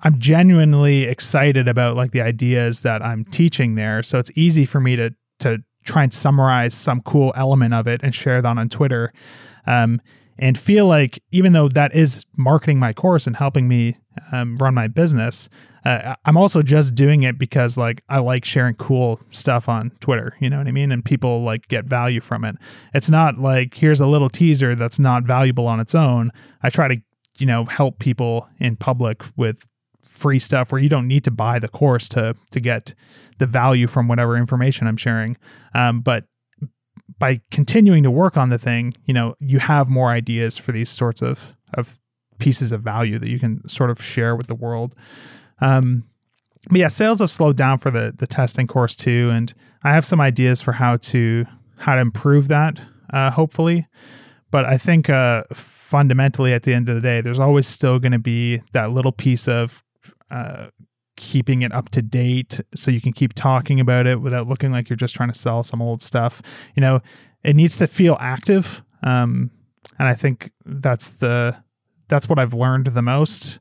[0.03, 4.03] I'm genuinely excited about like the ideas that I'm teaching there.
[4.03, 8.01] So it's easy for me to to try and summarize some cool element of it
[8.03, 9.11] and share that on Twitter.
[9.65, 10.01] Um,
[10.37, 13.97] and feel like even though that is marketing my course and helping me
[14.31, 15.49] um, run my business,
[15.85, 20.35] uh, I'm also just doing it because like I like sharing cool stuff on Twitter.
[20.39, 20.91] You know what I mean?
[20.91, 22.55] And people like get value from it.
[22.93, 26.31] It's not like here's a little teaser that's not valuable on its own.
[26.61, 27.01] I try to
[27.37, 29.65] you know help people in public with
[30.03, 32.93] free stuff where you don't need to buy the course to to get
[33.39, 35.37] the value from whatever information I'm sharing.
[35.73, 36.25] Um, but
[37.19, 40.89] by continuing to work on the thing, you know, you have more ideas for these
[40.89, 41.99] sorts of of
[42.39, 44.95] pieces of value that you can sort of share with the world.
[45.61, 46.05] Um,
[46.69, 50.05] but yeah, sales have slowed down for the the testing course too, and I have
[50.05, 51.45] some ideas for how to
[51.77, 52.79] how to improve that.
[53.11, 53.87] Uh, hopefully,
[54.49, 58.13] but I think uh, fundamentally at the end of the day, there's always still going
[58.13, 59.83] to be that little piece of
[60.31, 60.67] uh,
[61.15, 64.89] keeping it up to date so you can keep talking about it without looking like
[64.89, 66.41] you're just trying to sell some old stuff.
[66.75, 67.01] You know,
[67.43, 69.51] it needs to feel active, um,
[69.99, 71.57] and I think that's the
[72.07, 73.59] that's what I've learned the most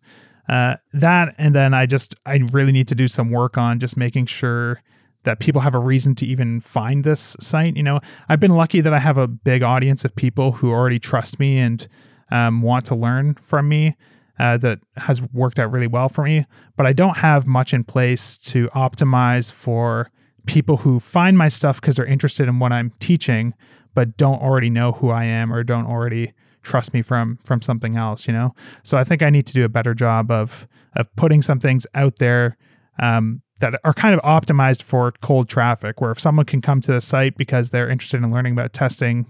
[0.49, 3.97] uh, that and then I just I really need to do some work on just
[3.97, 4.83] making sure
[5.25, 7.77] that people have a reason to even find this site.
[7.77, 10.99] You know, I've been lucky that I have a big audience of people who already
[10.99, 11.87] trust me and
[12.33, 13.97] um, want to learn from me.
[14.39, 17.85] Uh, that has worked out really well for me, but I don't have much in
[17.85, 20.11] place to optimize for
[20.47, 23.53] people who find my stuff because they're interested in what I'm teaching,
[23.95, 27.97] but don't already know who I am or don't already trust me from from something
[27.97, 28.55] else you know?
[28.83, 31.87] So i think i need to do a better job of of putting some things
[31.95, 32.57] out there
[33.01, 36.93] um, that are kind of optimized for cold traffic where if someone can come to
[36.93, 39.27] the site because they're interested in learning about testing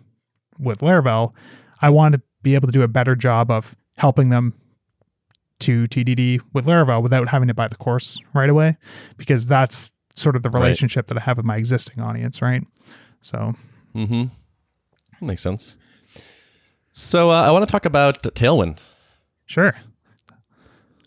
[0.59, 1.33] with laravel
[1.81, 4.55] i want to be able to do a better job of helping them
[5.61, 8.77] to tdd with laravel without having to buy the course right away
[9.17, 11.15] because that's sort of the relationship right.
[11.15, 12.63] that i have with my existing audience right?
[13.21, 13.55] So
[13.95, 14.25] mm-hmm.
[15.25, 15.77] Makes sense
[16.93, 18.83] so uh, I want to talk about Tailwind.
[19.47, 19.75] Sure.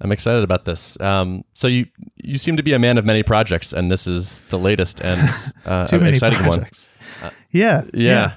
[0.02, 1.00] I'm excited about this.
[1.00, 1.86] Um, so you
[2.18, 5.30] you seem to be a man of many projects, and this is the latest and
[5.66, 6.90] uh, Too many exciting projects.
[7.22, 7.32] one.
[7.32, 8.36] Uh, yeah, yeah.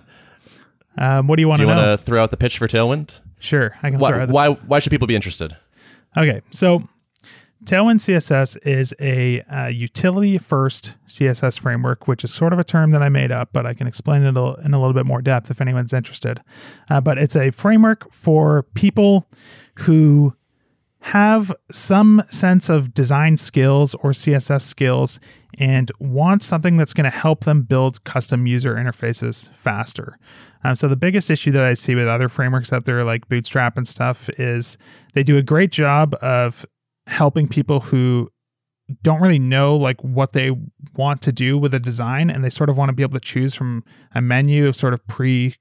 [0.97, 1.19] yeah.
[1.19, 1.65] Um, what do you want to?
[1.65, 3.21] Do you want to throw out the pitch for Tailwind?
[3.41, 3.99] Sure, I can.
[3.99, 5.57] Why, why, why should people be interested?
[6.17, 6.89] Okay, so
[7.65, 12.93] Tailwind CSS is a uh, utility first CSS framework, which is sort of a term
[12.93, 15.51] that I made up, but I can explain it in a little bit more depth
[15.51, 16.41] if anyone's interested.
[16.89, 19.27] Uh, but it's a framework for people
[19.81, 20.35] who
[21.01, 25.21] have some sense of design skills or CSS skills
[25.59, 30.19] and want something that's going to help them build custom user interfaces faster.
[30.65, 33.77] Um, so, the biggest issue that I see with other frameworks out there, like Bootstrap
[33.77, 34.77] and stuff, is
[35.15, 36.67] they do a great job of
[37.09, 38.31] helping people who
[39.03, 40.51] don't really know like what they
[40.97, 43.25] want to do with a design and they sort of want to be able to
[43.25, 45.57] choose from a menu of sort of pre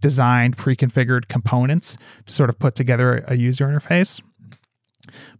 [0.00, 4.20] designed pre-configured components to sort of put together a user interface.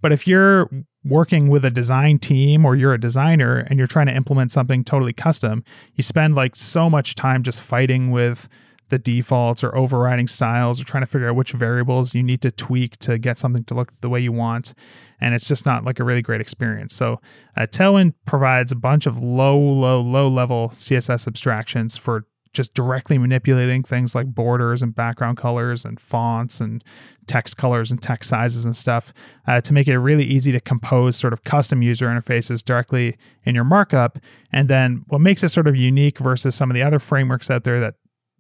[0.01, 0.71] But if you're
[1.05, 4.85] working with a design team or you're a designer and you're trying to implement something
[4.85, 5.65] totally custom
[5.97, 8.49] you spend like so much time just fighting with
[8.93, 12.51] the defaults or overriding styles or trying to figure out which variables you need to
[12.51, 14.75] tweak to get something to look the way you want.
[15.19, 16.95] And it's just not like a really great experience.
[16.95, 17.19] So
[17.57, 23.17] uh, Tailwind provides a bunch of low, low, low level CSS abstractions for just directly
[23.17, 26.85] manipulating things like borders and background colors and fonts and
[27.27, 29.15] text colors and text sizes and stuff
[29.47, 33.55] uh, to make it really easy to compose sort of custom user interfaces directly in
[33.55, 34.19] your markup.
[34.53, 37.65] And then what makes it sort of unique versus some of the other frameworks out
[37.65, 37.95] there that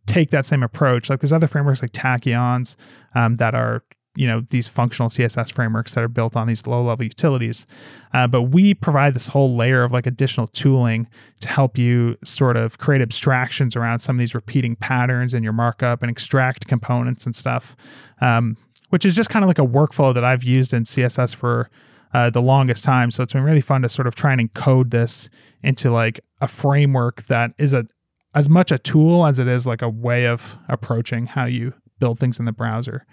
[0.06, 2.76] take that same approach, like there's other frameworks like Tachyons
[3.14, 3.82] um, that are
[4.14, 7.66] you know these functional css frameworks that are built on these low level utilities.
[8.12, 11.08] Uh, but we provide this whole layer of like additional tooling
[11.40, 15.54] to help you sort of create abstractions around some of these repeating patterns in your
[15.54, 17.74] markup and extract components and stuff
[18.20, 18.56] um,
[18.90, 21.70] which is just kind of like a workflow that i've used in css for
[22.14, 23.10] uh, the longest time.
[23.10, 25.28] So it's been really fun to sort of try and encode this
[25.62, 27.86] into like a framework that is a
[28.34, 32.18] as much a tool as it is like a way of approaching how you build
[32.18, 33.06] things in the browser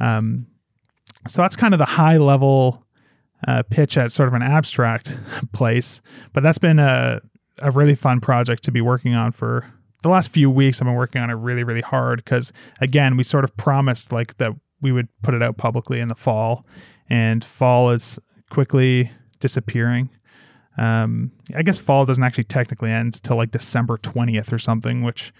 [0.00, 0.46] um,
[1.26, 2.86] so that's kind of the high level
[3.46, 5.18] uh, pitch at sort of an abstract
[5.52, 6.00] place.
[6.32, 7.20] But that's been a,
[7.58, 10.80] a really fun project to be working on for the last few weeks.
[10.80, 14.36] I've been working on it really, really hard because, again, we sort of promised like
[14.38, 16.64] that we would put it out publicly in the fall,
[17.10, 18.18] and fall is
[18.48, 20.08] quickly disappearing.
[20.78, 25.32] Um, I guess fall doesn't actually technically end till like December 20th or something, which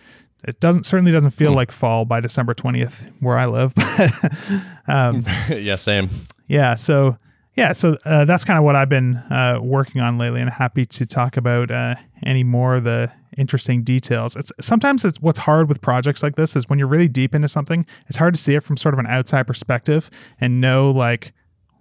[0.45, 1.57] it doesn't certainly doesn't feel mm.
[1.57, 3.73] like fall by December 20th where I live.
[3.97, 6.11] But um, yeah, same.
[6.47, 6.75] Yeah.
[6.75, 7.17] So
[7.57, 10.87] yeah, so uh, that's kind of what I've been uh, working on lately, and happy
[10.87, 14.37] to talk about uh, any more of the interesting details.
[14.37, 17.49] It's sometimes it's what's hard with projects like this is when you're really deep into
[17.49, 20.09] something, it's hard to see it from sort of an outside perspective
[20.41, 21.33] and know like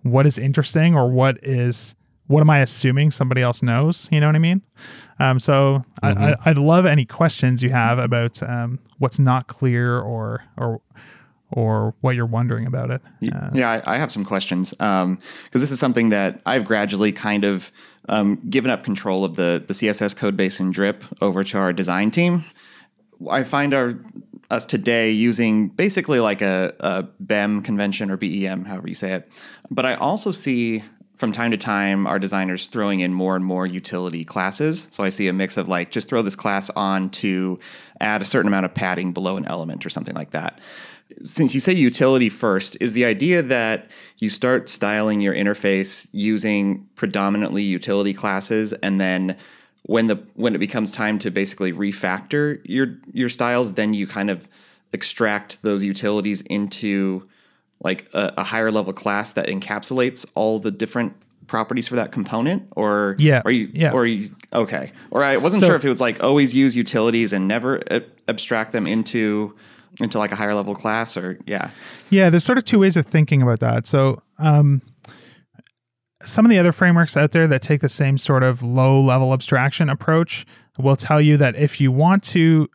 [0.02, 1.93] what is interesting or what is
[2.27, 4.07] what am I assuming somebody else knows?
[4.11, 4.61] You know what I mean?
[5.19, 6.33] Um, so mm-hmm.
[6.45, 10.81] I, would love any questions you have about um, what's not clear or or
[11.51, 13.01] or what you're wondering about it.
[13.33, 15.19] Uh, yeah, I, I, have some questions because um,
[15.53, 17.71] this is something that I've gradually kind of
[18.09, 21.71] um, given up control of the the CSS code base in Drip over to our
[21.71, 22.43] design team.
[23.29, 23.93] I find our
[24.49, 29.29] us today using basically like a, a BEM convention or BEM, however you say it.
[29.69, 30.83] But I also see
[31.17, 34.88] from time to time, our designers throwing in more and more utility classes.
[34.91, 37.60] So I see a mix of like just throw this class on to
[37.99, 40.60] add a certain amount of padding below an element or something like that.
[41.23, 46.88] Since you say utility first, is the idea that you start styling your interface using
[46.95, 49.38] predominantly utility classes and then
[49.84, 54.30] when the when it becomes time to basically refactor your your styles, then you kind
[54.30, 54.47] of
[54.93, 57.27] extract those utilities into
[57.83, 61.13] like a, a, higher level class that encapsulates all the different
[61.47, 62.67] properties for that component?
[62.75, 63.91] Or yeah or you yeah.
[63.91, 64.91] or you okay.
[65.11, 67.99] Or i wasn't so, sure if it was like always use utilities and never uh,
[68.27, 69.53] abstract them into
[69.99, 71.71] into like a higher level class or yeah.
[72.09, 73.87] Yeah there's sort of two ways of thinking about that.
[73.87, 74.81] So um
[76.25, 79.33] some of the other frameworks out there that take the same sort of low level
[79.33, 80.45] abstraction approach
[80.77, 82.69] will tell you that if you want to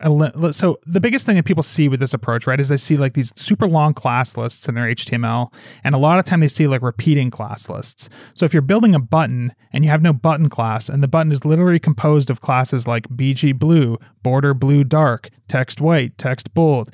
[0.00, 3.14] so the biggest thing that people see with this approach right is they see like
[3.14, 6.68] these super long class lists in their html and a lot of time they see
[6.68, 8.08] like repeating class lists.
[8.34, 11.32] So if you're building a button and you have no button class and the button
[11.32, 16.90] is literally composed of classes like bg blue border blue dark text white text bold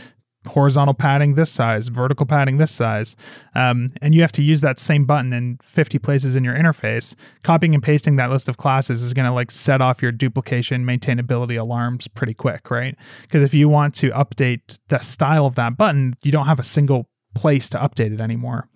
[0.49, 3.17] horizontal padding this size, vertical padding this size,
[3.55, 7.15] um, and you have to use that same button in 50 places in your interface,
[7.43, 10.85] copying and pasting that list of classes is going to like set off your duplication
[10.85, 12.97] maintainability alarms pretty quick, right?
[13.23, 16.65] Because if you want to update the style of that button, you don't have a
[16.65, 18.69] single place to update it anymore.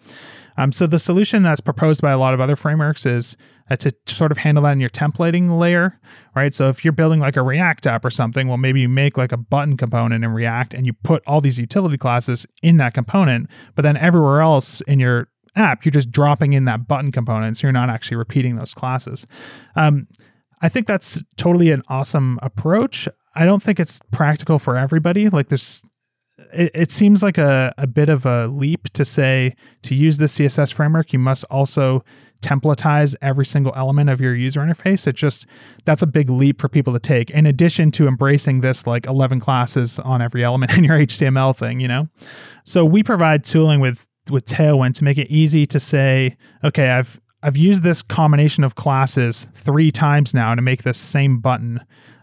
[0.56, 3.36] Um, so the solution that's proposed by a lot of other frameworks is
[3.70, 5.98] uh, to sort of handle that in your templating layer,
[6.34, 6.54] right?
[6.54, 9.32] So if you're building like a React app or something, well, maybe you make like
[9.32, 13.48] a button component in React and you put all these utility classes in that component,
[13.74, 17.66] but then everywhere else in your app, you're just dropping in that button component, so
[17.66, 19.26] you're not actually repeating those classes.
[19.76, 20.06] Um,
[20.60, 23.08] I think that's totally an awesome approach.
[23.34, 25.28] I don't think it's practical for everybody.
[25.28, 25.82] Like there's
[26.52, 30.26] it, it seems like a, a bit of a leap to say to use the
[30.26, 32.04] CSS framework, you must also
[32.40, 35.06] templatize every single element of your user interface.
[35.06, 35.46] It just
[35.84, 37.30] that's a big leap for people to take.
[37.30, 41.80] In addition to embracing this like 11 classes on every element in your HTML thing,
[41.80, 42.08] you know.
[42.64, 47.20] So we provide tooling with with Tailwind to make it easy to say, okay, I've
[47.42, 51.80] I've used this combination of classes three times now to make this same button.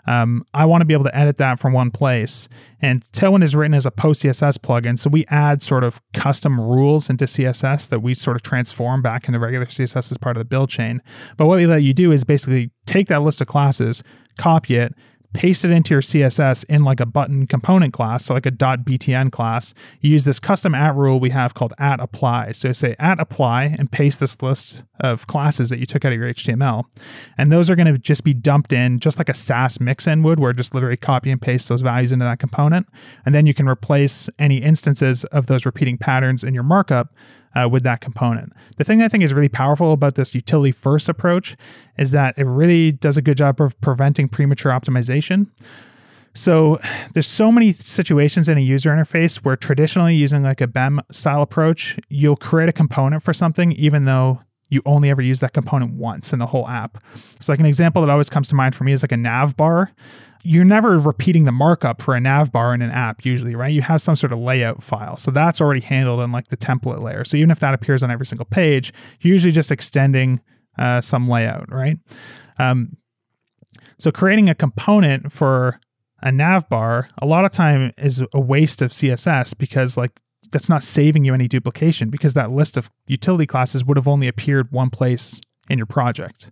[0.08, 2.48] Um, I want to be able to edit that from one place.
[2.82, 5.00] And Tailwind is written as a PostCSS plugin.
[5.00, 9.28] So we add sort of custom rules into CSS that we sort of transform back
[9.28, 11.02] into regular CSS as part of the build chain.
[11.38, 14.04] But what we let you do is basically take that list of classes,
[14.38, 14.94] copy it,
[15.36, 19.32] paste it into your CSS in like a button component class, so like a .btn
[19.32, 19.74] class.
[20.00, 22.54] You use this custom at rule we have called at apply.
[22.54, 26.18] So say at apply and paste this list of classes that you took out of
[26.18, 26.86] your HTML,
[27.38, 30.40] and those are going to just be dumped in just like a Sass mixin would,
[30.40, 32.88] where just literally copy and paste those values into that component,
[33.26, 37.14] and then you can replace any instances of those repeating patterns in your markup
[37.56, 38.54] uh, with that component.
[38.78, 41.56] The thing I think is really powerful about this utility first approach
[41.98, 45.48] is that it really does a good job of preventing premature optimization.
[46.34, 46.80] So
[47.14, 51.42] there's so many situations in a user interface where traditionally using like a BEM style
[51.42, 55.94] approach, you'll create a component for something even though you only ever use that component
[55.94, 57.02] once in the whole app.
[57.40, 59.56] So like an example that always comes to mind for me is like a nav
[59.56, 59.92] bar
[60.46, 63.74] you're never repeating the markup for a nav bar in an app usually, right?
[63.74, 65.18] You have some sort of layout file.
[65.18, 67.26] So that's already handled in like the template layer.
[67.26, 70.40] So even if that appears on every single page, you're usually just extending
[70.78, 71.98] uh, some layout, right?
[72.60, 72.98] Um,
[73.98, 75.80] so creating a component for
[76.22, 80.12] a nav bar a lot of time is a waste of CSS because like
[80.52, 84.28] that's not saving you any duplication because that list of utility classes would have only
[84.28, 86.52] appeared one place in your project.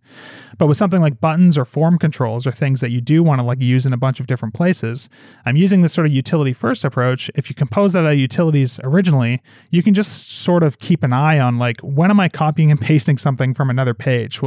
[0.57, 3.43] But with something like buttons or form controls or things that you do want to
[3.43, 5.09] like use in a bunch of different places,
[5.45, 7.29] I'm using this sort of utility first approach.
[7.35, 11.13] If you compose that out of utilities originally, you can just sort of keep an
[11.13, 14.41] eye on like when am I copying and pasting something from another page?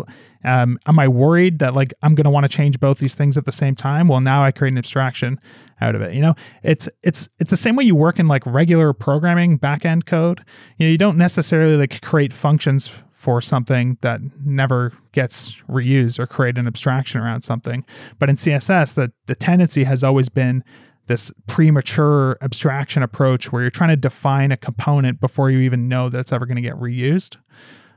[0.45, 3.37] Um, am I worried that like I'm going to want to change both these things
[3.37, 4.09] at the same time?
[4.09, 5.39] Well, now I create an abstraction
[5.81, 6.15] out of it.
[6.15, 10.07] You know, it's it's it's the same way you work in like regular programming backend
[10.07, 10.45] code.
[10.79, 12.91] You know, you don't necessarily like create functions
[13.27, 17.85] for something that never gets reused or create an abstraction around something.
[18.21, 20.63] But in CSS, the, the tendency has always been
[21.09, 26.09] this premature abstraction approach where you're trying to define a component before you even know
[26.09, 27.37] that it's ever going to get reused.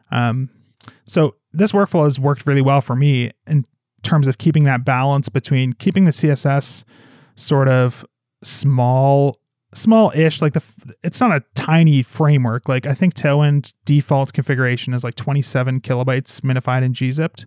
[0.10, 0.50] Um,
[1.06, 3.66] so this workflow has worked really well for me in
[4.02, 6.84] terms of keeping that balance between keeping the CSS
[7.36, 8.04] sort of
[8.44, 9.39] small
[9.74, 10.64] small-ish like the
[11.04, 12.68] it's not a tiny framework.
[12.68, 17.46] Like i think tailwind default configuration is like 27 kilobytes minified and gzipped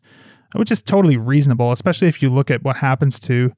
[0.55, 3.53] which is totally reasonable especially if you look at what happens to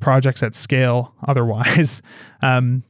[0.00, 2.02] projects at scale otherwise.
[2.42, 2.84] Um,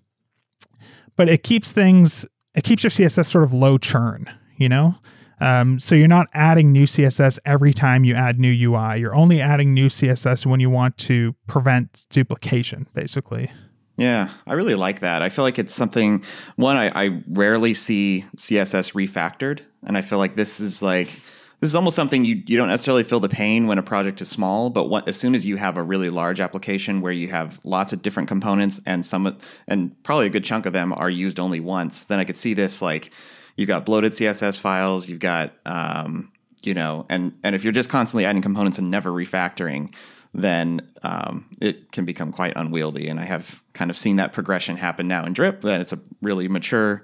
[1.16, 2.24] but it keeps things
[2.54, 4.94] it keeps your css sort of low churn you know?
[5.40, 9.40] Um, so you're not adding new css every time you add new ui you're only
[9.40, 13.50] adding new css when you want to prevent duplication basically
[13.96, 15.22] yeah, I really like that.
[15.22, 16.24] I feel like it's something,
[16.56, 19.60] one, I, I rarely see CSS refactored.
[19.86, 21.20] And I feel like this is like,
[21.60, 24.28] this is almost something you, you don't necessarily feel the pain when a project is
[24.28, 27.60] small, but what, as soon as you have a really large application where you have
[27.64, 29.38] lots of different components and some
[29.68, 32.54] and probably a good chunk of them are used only once, then I could see
[32.54, 33.10] this like
[33.56, 36.32] you've got bloated CSS files, you've got um,
[36.62, 39.94] you know, and and if you're just constantly adding components and never refactoring,
[40.32, 43.08] then um, it can become quite unwieldy.
[43.08, 45.62] And I have kind of seen that progression happen now in Drip.
[45.62, 47.02] That it's a really mature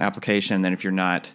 [0.00, 0.62] application.
[0.62, 1.32] Then if you're not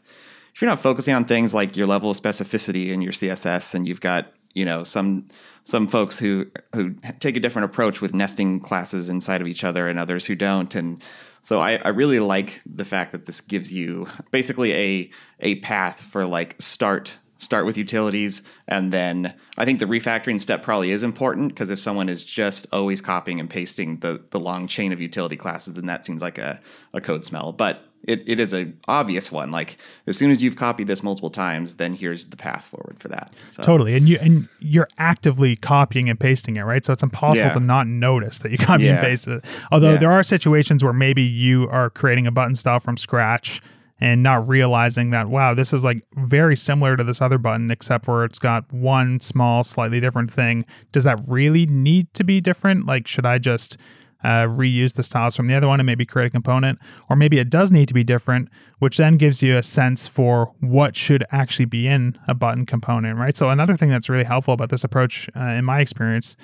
[0.54, 3.88] if you're not focusing on things like your level of specificity in your CSS, and
[3.88, 5.28] you've got you know some
[5.66, 9.88] some folks who who take a different approach with nesting classes inside of each other,
[9.88, 11.04] and others who don't, and
[11.42, 16.02] so I, I really like the fact that this gives you basically a a path
[16.02, 21.04] for like start start with utilities and then i think the refactoring step probably is
[21.04, 25.02] important because if someone is just always copying and pasting the, the long chain of
[25.02, 26.60] utility classes then that seems like a,
[26.94, 29.78] a code smell but it, it is a obvious one like
[30.08, 33.34] as soon as you've copied this multiple times then here's the path forward for that
[33.50, 33.62] so.
[33.64, 37.54] totally and you and you're actively copying and pasting it right so it's impossible yeah.
[37.54, 38.94] to not notice that you copy yeah.
[38.94, 39.98] and pasted it although yeah.
[39.98, 43.62] there are situations where maybe you are creating a button style from scratch
[44.04, 48.04] and not realizing that wow this is like very similar to this other button except
[48.04, 50.66] for it's got one small slightly different thing.
[50.92, 52.86] Does that really need to be different?
[52.86, 53.78] Like should i just
[54.26, 56.80] uh, reuse the styles from the other one and maybe create a component?
[57.10, 58.50] Or maybe it does need to be different
[58.80, 63.18] which then gives you a sense for what should actually be in a button component
[63.18, 63.38] right?
[63.38, 66.36] So another thing that's really helpful about this approach uh, in my experience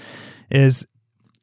[0.50, 0.86] is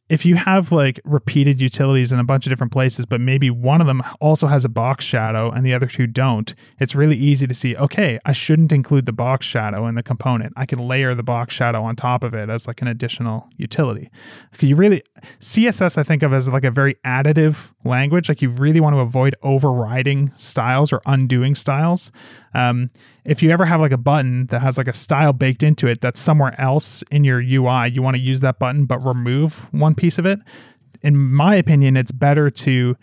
[0.08, 3.80] if you have like repeated utilities in a bunch of different places, but maybe one
[3.80, 7.46] of them also has a box shadow and the other two don't, it's really easy
[7.46, 10.52] to see, okay, I shouldn't include the box shadow in the component.
[10.56, 14.10] I can layer the box shadow on top of it as like an additional utility.
[14.60, 15.02] You really,
[15.40, 18.28] CSS, I think of as like a very additive language.
[18.28, 22.12] Like you really want to avoid overriding styles or undoing styles.
[22.56, 22.88] Um,
[23.26, 26.00] if you ever have like a button that has like a style baked into it
[26.00, 29.94] that's somewhere else in your UI, you want to use that button but remove one
[29.94, 30.38] piece of it.
[31.02, 32.96] In my opinion, it's better to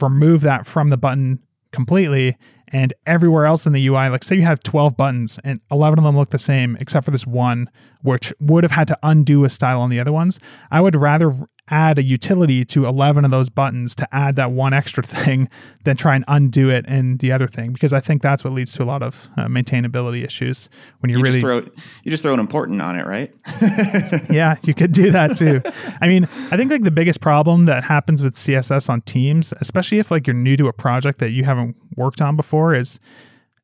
[0.00, 1.40] remove that from the button
[1.72, 2.36] completely
[2.68, 6.04] and everywhere else in the UI, like say you have 12 buttons and 11 of
[6.04, 7.68] them look the same except for this one
[8.02, 10.38] which would have had to undo a style on the other ones.
[10.70, 11.34] I would rather
[11.70, 15.48] add a utility to 11 of those buttons to add that one extra thing
[15.84, 18.72] than try and undo it in the other thing because I think that's what leads
[18.74, 20.68] to a lot of uh, maintainability issues
[21.00, 21.58] when you, you really just throw
[22.04, 23.34] you just throw an important on it, right?
[24.30, 25.62] yeah, you could do that too.
[26.00, 29.98] I mean, I think like the biggest problem that happens with CSS on teams, especially
[29.98, 32.98] if like you're new to a project that you haven't worked on before is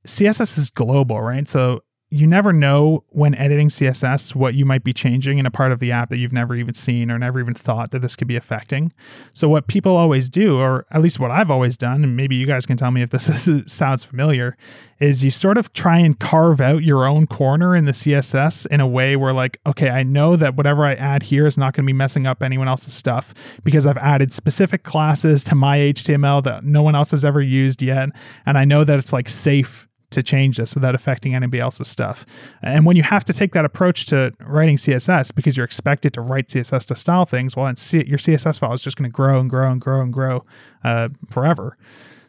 [0.06, 1.48] CSS is global, right?
[1.48, 1.82] So
[2.14, 5.80] you never know when editing CSS what you might be changing in a part of
[5.80, 8.36] the app that you've never even seen or never even thought that this could be
[8.36, 8.92] affecting.
[9.32, 12.46] So what people always do, or at least what I've always done, and maybe you
[12.46, 14.56] guys can tell me if this is, sounds familiar,
[15.00, 18.80] is you sort of try and carve out your own corner in the CSS in
[18.80, 21.84] a way where like, okay, I know that whatever I add here is not going
[21.84, 23.34] to be messing up anyone else's stuff
[23.64, 27.82] because I've added specific classes to my HTML that no one else has ever used
[27.82, 28.10] yet,
[28.46, 32.24] and I know that it's like safe to change this without affecting anybody else's stuff.
[32.62, 36.20] And when you have to take that approach to writing CSS because you're expected to
[36.20, 37.74] write CSS to style things, well, then
[38.06, 40.44] your CSS file is just going to grow and grow and grow and grow
[40.82, 41.76] uh, forever.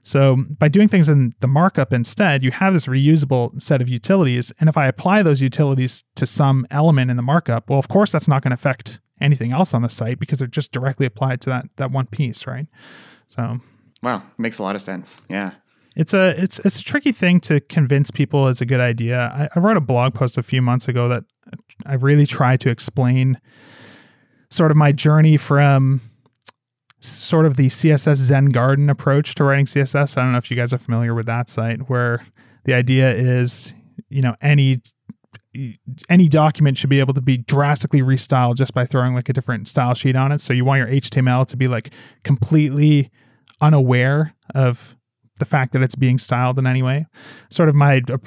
[0.01, 4.51] So by doing things in the markup instead, you have this reusable set of utilities.
[4.59, 8.11] And if I apply those utilities to some element in the markup, well, of course,
[8.11, 11.41] that's not going to affect anything else on the site because they're just directly applied
[11.41, 12.67] to that that one piece, right?
[13.27, 13.59] So,
[14.03, 15.21] wow, makes a lot of sense.
[15.27, 15.53] Yeah.
[15.95, 19.31] It's a it's it's a tricky thing to convince people is a good idea.
[19.33, 21.23] I, I wrote a blog post a few months ago that
[21.85, 23.39] I really tried to explain
[24.49, 26.01] sort of my journey from
[26.99, 30.17] sort of the CSS Zen Garden approach to writing CSS.
[30.17, 32.25] I don't know if you guys are familiar with that site, where
[32.65, 33.73] the idea is,
[34.09, 34.81] you know, any
[36.09, 39.69] any document should be able to be drastically restyled just by throwing like a different
[39.69, 40.41] style sheet on it.
[40.41, 41.91] So you want your HTML to be like
[42.23, 43.09] completely
[43.61, 44.97] unaware of
[45.38, 47.05] the fact that it's being styled in any way.
[47.49, 48.17] Sort of my uh,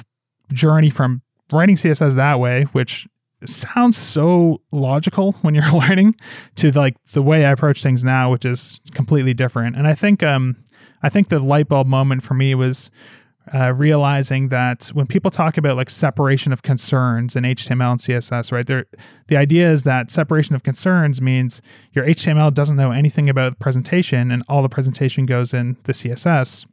[0.53, 3.07] journey from writing CSS that way, which
[3.45, 6.15] sounds so logical when you're learning,
[6.57, 9.77] to like the way I approach things now, which is completely different.
[9.77, 10.57] And I think um,
[11.03, 12.91] I think the light bulb moment for me was
[13.55, 18.53] uh, realizing that when people talk about like separation of concerns in HTML and CSS,
[18.53, 18.67] right?
[18.67, 18.85] There,
[19.29, 23.57] the idea is that separation of concerns means your HTML doesn't know anything about the
[23.57, 26.67] presentation, and all the presentation goes in the CSS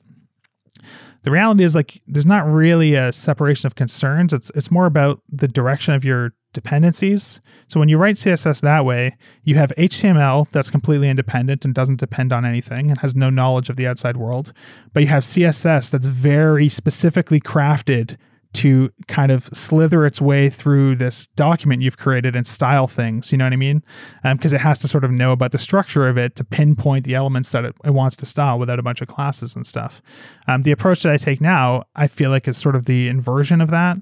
[1.23, 4.33] the reality is like there's not really a separation of concerns.
[4.33, 7.41] It's it's more about the direction of your dependencies.
[7.67, 11.99] So when you write CSS that way, you have HTML that's completely independent and doesn't
[11.99, 14.53] depend on anything and has no knowledge of the outside world,
[14.93, 18.17] but you have CSS that's very specifically crafted
[18.55, 23.31] to kind of slither its way through this document you've created and style things.
[23.31, 23.83] You know what I mean?
[24.23, 27.05] Because um, it has to sort of know about the structure of it to pinpoint
[27.05, 30.01] the elements that it, it wants to style without a bunch of classes and stuff.
[30.47, 33.61] Um, the approach that I take now, I feel like is sort of the inversion
[33.61, 33.97] of that,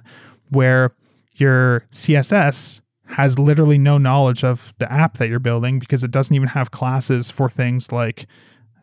[0.49, 0.95] where
[1.33, 6.35] your CSS has literally no knowledge of the app that you're building because it doesn't
[6.35, 8.27] even have classes for things like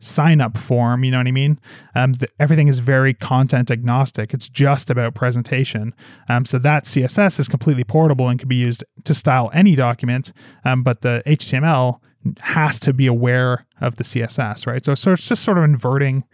[0.00, 1.04] sign up form.
[1.04, 1.60] You know what I mean?
[1.94, 4.34] Um, the, everything is very content agnostic.
[4.34, 5.94] It's just about presentation.
[6.28, 10.32] Um, so that CSS is completely portable and can be used to style any document.
[10.64, 12.00] Um, but the HTML
[12.40, 14.84] has to be aware of the CSS, right?
[14.84, 16.24] So, so it's just sort of inverting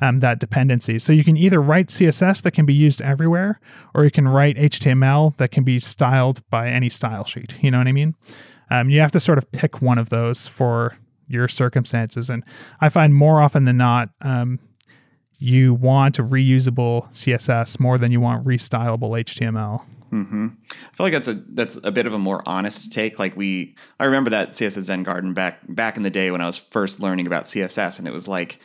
[0.00, 0.98] um, that dependency.
[0.98, 3.60] So you can either write CSS that can be used everywhere,
[3.94, 7.54] or you can write HTML that can be styled by any style sheet.
[7.60, 8.14] You know what I mean?
[8.70, 10.96] Um, you have to sort of pick one of those for
[11.34, 12.30] your circumstances.
[12.30, 12.42] And
[12.80, 14.58] I find more often than not, um,
[15.38, 19.82] you want reusable CSS more than you want restylable HTML.
[20.14, 20.46] Mm-hmm.
[20.70, 23.18] I feel like that's a that's a bit of a more honest take.
[23.18, 26.46] Like we, I remember that CSS Zen Garden back back in the day when I
[26.46, 28.60] was first learning about CSS, and it was like,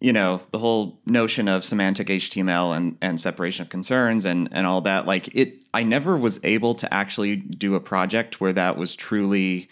[0.00, 4.68] you know, the whole notion of semantic HTML and and separation of concerns and and
[4.68, 5.04] all that.
[5.04, 9.68] Like it, I never was able to actually do a project where that was truly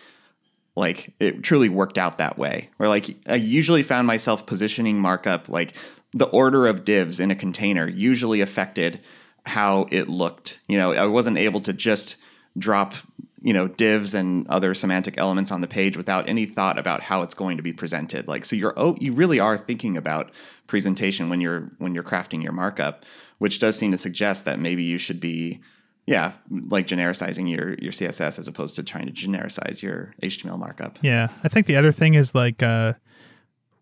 [0.77, 2.71] like it truly worked out that way.
[2.77, 5.75] Where like I usually found myself positioning markup like
[6.13, 9.01] the order of divs in a container usually affected
[9.45, 10.61] how it looked.
[10.69, 12.17] You know, I wasn't able to just
[12.59, 12.95] drop
[13.43, 17.23] you know divs and other semantic elements on the page without any thought about how
[17.23, 20.31] it's going to be presented like so you're oh you really are thinking about
[20.67, 23.05] presentation when you're when you're crafting your markup
[23.39, 25.61] which does seem to suggest that maybe you should be
[26.07, 26.33] yeah,
[26.69, 30.99] like genericizing your your CSS as opposed to trying to genericize your HTML markup.
[31.03, 32.95] Yeah, I think the other thing is like uh,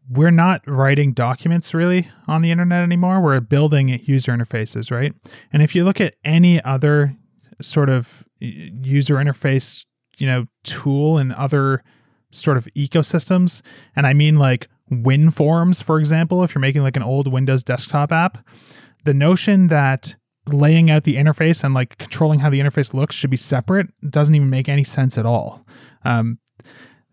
[0.08, 3.20] we're not writing documents really on the internet anymore.
[3.20, 5.14] We're building user interfaces, right?
[5.52, 7.16] And if you look at any other
[7.60, 9.84] sort of user interface,
[10.16, 11.82] you know, tool and other
[12.30, 13.60] sort of ecosystems,
[13.94, 18.12] and I mean like WinForms, for example, if you're making like an old Windows desktop
[18.12, 18.38] app,
[19.04, 20.16] the notion that
[20.48, 24.34] laying out the interface and like controlling how the interface looks should be separate doesn't
[24.34, 25.64] even make any sense at all.
[26.04, 26.38] Um,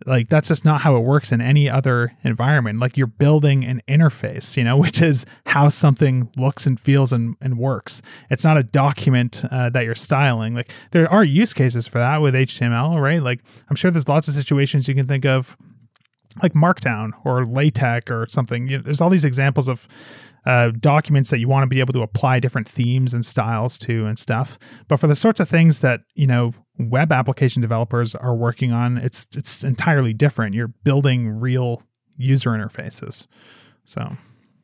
[0.05, 2.79] like that's just not how it works in any other environment.
[2.79, 7.36] Like you're building an interface you know which is how something looks and feels and,
[7.39, 8.01] and works.
[8.29, 10.55] It's not a document uh, that you're styling.
[10.55, 13.21] Like there are use cases for that with html right?
[13.21, 15.55] Like i'm sure there's lots of situations you can think of
[16.41, 18.67] like markdown or latex or something.
[18.67, 19.88] You know, there's all these examples of
[20.46, 24.06] uh, documents that you want to be able to apply different themes and styles to
[24.06, 24.58] and stuff.
[24.88, 28.98] But for the sorts of things that you know web application developers are working on,
[28.98, 30.56] it's it's entirely different.
[30.56, 31.84] You're building real
[32.18, 33.28] user interfaces.
[33.86, 34.18] So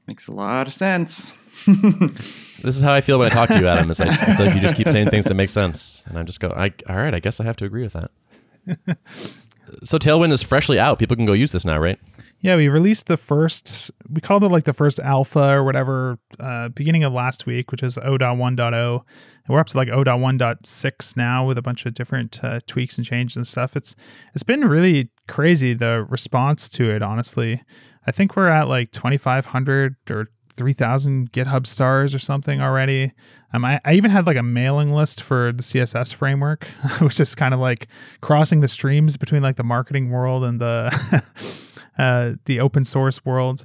[0.07, 1.33] makes a lot of sense.
[1.67, 3.89] this is how I feel when I talk to you, Adam.
[3.89, 6.39] Is I feel like you just keep saying things that make sense, and I just
[6.39, 8.97] go, I, "All right, I guess I have to agree with that."
[9.83, 10.99] so Tailwind is freshly out.
[10.99, 11.99] People can go use this now, right?
[12.39, 13.91] Yeah, we released the first.
[14.09, 17.83] We called it like the first alpha or whatever, uh, beginning of last week, which
[17.83, 18.93] is 0.1.0.
[18.93, 19.03] And
[19.47, 23.37] we're up to like 0.1.6 now with a bunch of different uh, tweaks and changes
[23.37, 23.75] and stuff.
[23.75, 23.95] It's
[24.33, 27.01] it's been really crazy the response to it.
[27.01, 27.63] Honestly,
[28.05, 33.13] I think we're at like 2,500 or 3,000 GitHub stars or something already.
[33.53, 36.65] Um, I, I, even had like a mailing list for the CSS framework,
[36.99, 37.87] which is kind of like
[38.21, 41.23] crossing the streams between like the marketing world and the
[41.97, 43.63] uh, the open source world.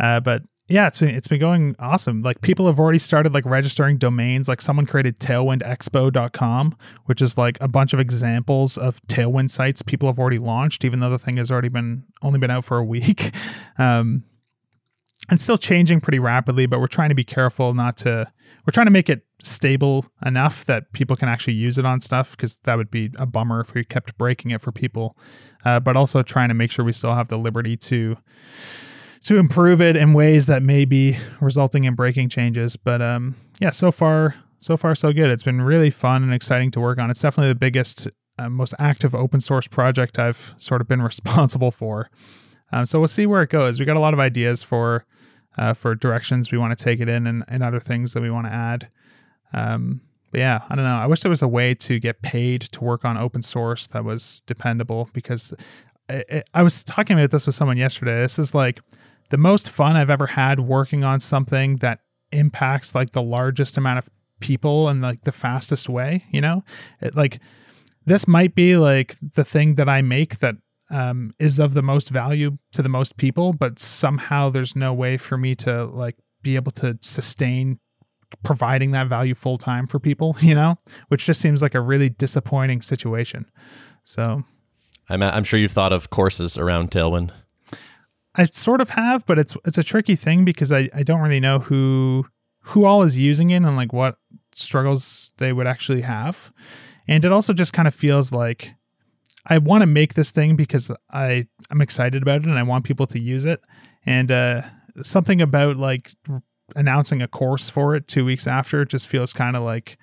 [0.00, 2.22] Uh, but yeah, it's been it's been going awesome.
[2.22, 4.48] Like people have already started like registering domains.
[4.48, 6.76] Like someone created tailwindexpo.com,
[7.06, 11.00] which is like a bunch of examples of Tailwind sites people have already launched, even
[11.00, 13.34] though the thing has already been only been out for a week.
[13.80, 14.24] Um,
[15.30, 18.30] it's still changing pretty rapidly, but we're trying to be careful not to.
[18.66, 22.32] We're trying to make it stable enough that people can actually use it on stuff
[22.32, 25.16] because that would be a bummer if we kept breaking it for people.
[25.64, 28.16] Uh, but also trying to make sure we still have the liberty to
[29.20, 32.76] to improve it in ways that may be resulting in breaking changes.
[32.76, 35.30] But um, yeah, so far so far so good.
[35.30, 37.10] It's been really fun and exciting to work on.
[37.10, 38.08] It's definitely the biggest,
[38.38, 42.10] uh, most active open source project I've sort of been responsible for.
[42.72, 43.78] Um, so we'll see where it goes.
[43.78, 45.06] We got a lot of ideas for
[45.58, 48.30] uh, for directions we want to take it in and, and other things that we
[48.30, 48.88] want to add.
[49.52, 50.00] Um,
[50.30, 50.98] but yeah, I don't know.
[50.98, 54.04] I wish there was a way to get paid to work on open source that
[54.04, 55.54] was dependable because
[56.54, 58.16] I was talking about this with someone yesterday.
[58.16, 58.80] This is like
[59.30, 62.00] the most fun I've ever had working on something that
[62.32, 66.62] impacts like the largest amount of people and like the fastest way, you know?
[67.00, 67.40] It, like
[68.06, 70.56] this might be like the thing that I make that
[70.90, 75.16] um, is of the most value to the most people, but somehow there's no way
[75.16, 77.78] for me to like be able to sustain
[78.42, 80.78] providing that value full time for people, you know,
[81.08, 83.46] which just seems like a really disappointing situation.
[84.02, 84.44] So
[85.08, 87.30] I'm, I'm sure you've thought of courses around Tailwind.
[88.34, 91.40] I sort of have, but it's it's a tricky thing because I, I don't really
[91.40, 92.26] know who
[92.62, 94.16] who all is using it and like what
[94.54, 96.52] struggles they would actually have.
[97.08, 98.74] And it also just kind of feels like
[99.48, 102.84] I want to make this thing because I I'm excited about it and I want
[102.84, 103.60] people to use it.
[104.04, 104.62] And uh,
[105.02, 106.14] something about like
[106.76, 109.98] announcing a course for it two weeks after just feels kind of like,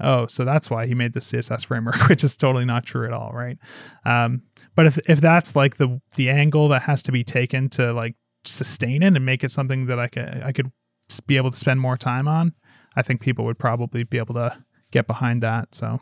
[0.00, 3.12] oh, so that's why he made the CSS framework, which is totally not true at
[3.12, 3.58] all, right?
[4.04, 4.42] Um,
[4.74, 8.16] but if if that's like the the angle that has to be taken to like
[8.44, 10.72] sustain it and make it something that I could I could
[11.26, 12.54] be able to spend more time on,
[12.96, 15.74] I think people would probably be able to get behind that.
[15.74, 16.00] So.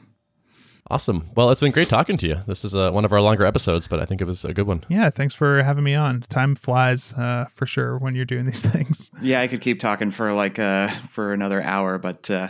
[0.89, 1.30] Awesome.
[1.34, 2.37] Well, it's been great talking to you.
[2.47, 4.66] This is uh, one of our longer episodes, but I think it was a good
[4.66, 4.84] one.
[4.89, 6.20] Yeah, thanks for having me on.
[6.22, 9.11] Time flies uh, for sure when you're doing these things.
[9.20, 12.49] Yeah, I could keep talking for like uh, for another hour, but uh,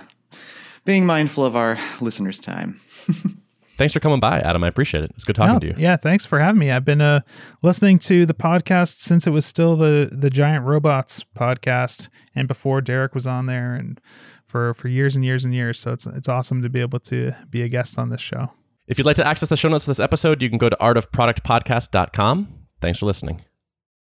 [0.85, 2.81] being mindful of our listeners' time.
[3.79, 4.63] thanks for coming by, Adam.
[4.65, 5.13] I appreciate it.
[5.15, 5.75] It's good talking no, to you.
[5.79, 6.71] Yeah, thanks for having me.
[6.71, 7.21] I've been uh,
[7.63, 12.83] listening to the podcast since it was still the the Giant Robots podcast, and before
[12.83, 13.99] Derrick was on there, and
[14.47, 15.79] for for years and years and years.
[15.79, 18.51] So it's it's awesome to be able to be a guest on this show.
[18.87, 20.77] If you'd like to access the show notes for this episode, you can go to
[20.77, 22.49] artofproductpodcast.com.
[22.81, 23.43] Thanks for listening.